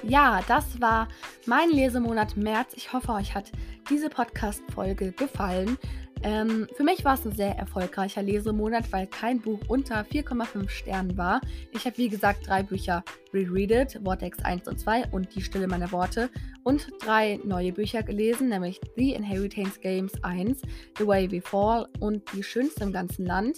Ja, 0.04 0.42
das 0.48 0.80
war 0.80 1.10
mein 1.46 1.70
Lesemonat 1.70 2.38
März. 2.38 2.72
Ich 2.76 2.94
hoffe, 2.94 3.12
euch 3.12 3.36
hat 3.36 3.52
diese 3.90 4.10
Podcast-Folge 4.10 5.12
gefallen. 5.12 5.78
Ähm, 6.24 6.68
für 6.76 6.84
mich 6.84 7.06
war 7.06 7.14
es 7.14 7.26
ein 7.26 7.32
sehr 7.32 7.56
erfolgreicher 7.58 8.22
Lesemonat, 8.22 8.92
weil 8.92 9.08
kein 9.08 9.40
Buch 9.40 9.60
unter 9.68 10.02
4,5 10.02 10.70
Sternen 10.70 11.18
war. 11.18 11.42
Ich 11.72 11.86
habe, 11.86 11.98
wie 11.98 12.10
gesagt, 12.10 12.48
drei 12.48 12.64
Bücher 12.64 13.04
rereadet, 13.34 14.00
Vortex 14.04 14.40
1 14.40 14.68
und 14.68 14.80
2 14.80 15.08
und 15.12 15.34
Die 15.36 15.42
Stille 15.42 15.68
meiner 15.68 15.92
Worte 15.92 16.30
und 16.64 16.88
drei 17.00 17.40
neue 17.44 17.72
Bücher 17.72 18.04
gelesen, 18.04 18.50
nämlich 18.50 18.80
The 18.96 19.14
Inheritance 19.14 19.80
Games 19.80 20.12
1, 20.24 20.62
The 20.98 21.08
Way 21.08 21.32
We 21.32 21.42
Fall 21.42 21.88
und 22.00 22.24
Die 22.34 22.44
Schönste 22.44 22.84
im 22.84 22.92
ganzen 22.92 23.26
Land. 23.26 23.58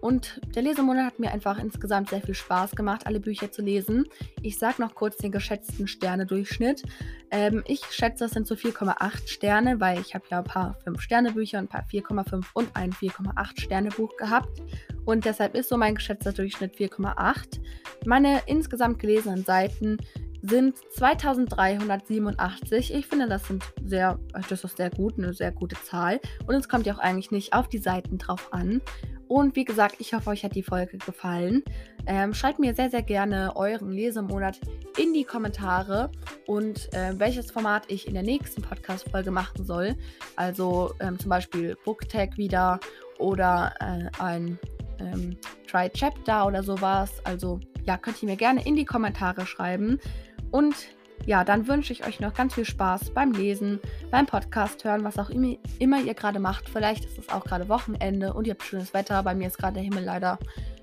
Und 0.00 0.40
der 0.54 0.62
Lesemonat 0.62 1.06
hat 1.06 1.18
mir 1.18 1.30
einfach 1.30 1.58
insgesamt 1.58 2.10
sehr 2.10 2.20
viel 2.20 2.34
Spaß 2.34 2.72
gemacht, 2.72 3.06
alle 3.06 3.20
Bücher 3.20 3.52
zu 3.52 3.62
lesen. 3.62 4.06
Ich 4.42 4.58
sage 4.58 4.82
noch 4.82 4.94
kurz 4.94 5.16
den 5.16 5.30
geschätzten 5.30 5.86
Sterne-Durchschnitt. 5.86 6.82
Ähm, 7.30 7.62
ich 7.66 7.84
schätze, 7.90 8.24
es 8.24 8.32
sind 8.32 8.46
so 8.46 8.54
4,8 8.54 9.28
Sterne, 9.28 9.80
weil 9.80 10.00
ich 10.00 10.14
habe 10.14 10.24
ja 10.30 10.38
ein 10.38 10.44
paar 10.44 10.76
5-Sterne-Bücher, 10.86 11.58
ein 11.58 11.68
paar 11.68 11.84
4,5 11.84 12.46
und 12.54 12.74
ein 12.74 12.92
4,8 12.92 13.60
Sterne-Buch 13.60 14.16
gehabt. 14.16 14.60
und 15.04 15.24
deshalb 15.24 15.54
ist 15.54 15.68
so 15.68 15.76
mein 15.76 15.94
geschätzter 15.94 16.32
Durchschnitt 16.32 16.76
4,8. 16.76 17.60
Meine 18.04 18.42
insgesamt 18.46 18.98
gelesenen 18.98 19.44
Seiten 19.44 19.98
sind 20.42 20.76
2387. 20.94 22.92
Ich 22.92 23.06
finde, 23.06 23.28
das 23.28 23.46
sind 23.46 23.64
sehr, 23.84 24.18
das 24.48 24.64
ist 24.64 24.76
sehr 24.76 24.90
gut, 24.90 25.16
eine 25.16 25.32
sehr 25.32 25.52
gute 25.52 25.76
Zahl. 25.84 26.20
Und 26.46 26.56
es 26.56 26.68
kommt 26.68 26.86
ja 26.86 26.94
auch 26.94 26.98
eigentlich 26.98 27.30
nicht 27.30 27.52
auf 27.54 27.68
die 27.68 27.78
Seiten 27.78 28.18
drauf 28.18 28.52
an. 28.52 28.82
Und 29.32 29.56
wie 29.56 29.64
gesagt, 29.64 29.94
ich 29.98 30.12
hoffe, 30.12 30.28
euch 30.28 30.44
hat 30.44 30.54
die 30.54 30.62
Folge 30.62 30.98
gefallen. 30.98 31.62
Ähm, 32.04 32.34
schreibt 32.34 32.58
mir 32.58 32.74
sehr, 32.74 32.90
sehr 32.90 33.00
gerne 33.00 33.56
euren 33.56 33.90
Lesemonat 33.90 34.60
in 34.98 35.14
die 35.14 35.24
Kommentare 35.24 36.12
und 36.46 36.92
äh, 36.92 37.18
welches 37.18 37.50
Format 37.50 37.84
ich 37.88 38.06
in 38.06 38.12
der 38.12 38.24
nächsten 38.24 38.60
Podcast-Folge 38.60 39.30
machen 39.30 39.64
soll. 39.64 39.94
Also 40.36 40.92
ähm, 41.00 41.18
zum 41.18 41.30
Beispiel 41.30 41.78
Booktag 41.82 42.36
wieder 42.36 42.78
oder 43.18 43.72
äh, 43.80 44.10
ein 44.22 44.58
ähm, 45.00 45.38
Try 45.66 45.88
Chapter 45.88 46.46
oder 46.46 46.62
sowas. 46.62 47.10
Also 47.24 47.58
ja, 47.86 47.96
könnt 47.96 48.22
ihr 48.22 48.28
mir 48.28 48.36
gerne 48.36 48.62
in 48.66 48.76
die 48.76 48.84
Kommentare 48.84 49.46
schreiben. 49.46 49.98
Und 50.50 50.74
ja, 51.26 51.44
dann 51.44 51.68
wünsche 51.68 51.92
ich 51.92 52.06
euch 52.06 52.20
noch 52.20 52.34
ganz 52.34 52.54
viel 52.54 52.64
Spaß 52.64 53.10
beim 53.10 53.32
Lesen, 53.32 53.80
beim 54.10 54.26
Podcast 54.26 54.84
hören, 54.84 55.04
was 55.04 55.18
auch 55.18 55.30
immer, 55.30 56.00
ihr 56.00 56.14
gerade 56.14 56.40
macht. 56.40 56.68
Vielleicht 56.68 57.04
ist 57.04 57.18
es 57.18 57.28
auch 57.28 57.44
gerade 57.44 57.68
Wochenende 57.68 58.32
und 58.34 58.46
ihr 58.46 58.54
habt 58.54 58.62
schönes 58.62 58.94
Wetter. 58.94 59.22
Bei 59.22 59.34
mir 59.34 59.46
ist 59.46 59.58
gerade 59.58 59.74
der 59.74 59.84
Himmel 59.84 60.04
leider 60.04 60.38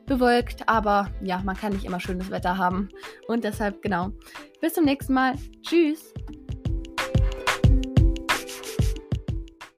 bewölkt, 0.06 0.68
aber 0.68 1.10
ja, 1.22 1.42
man 1.44 1.56
kann 1.56 1.74
nicht 1.74 1.86
immer 1.86 2.00
schönes 2.00 2.32
Wetter 2.32 2.58
haben. 2.58 2.90
Und 3.28 3.44
deshalb, 3.44 3.82
genau. 3.82 4.12
Bis 4.62 4.74
zum 4.74 4.86
nächsten 4.86 5.14
Mal. 5.14 5.36
Tschüss. 5.62 6.14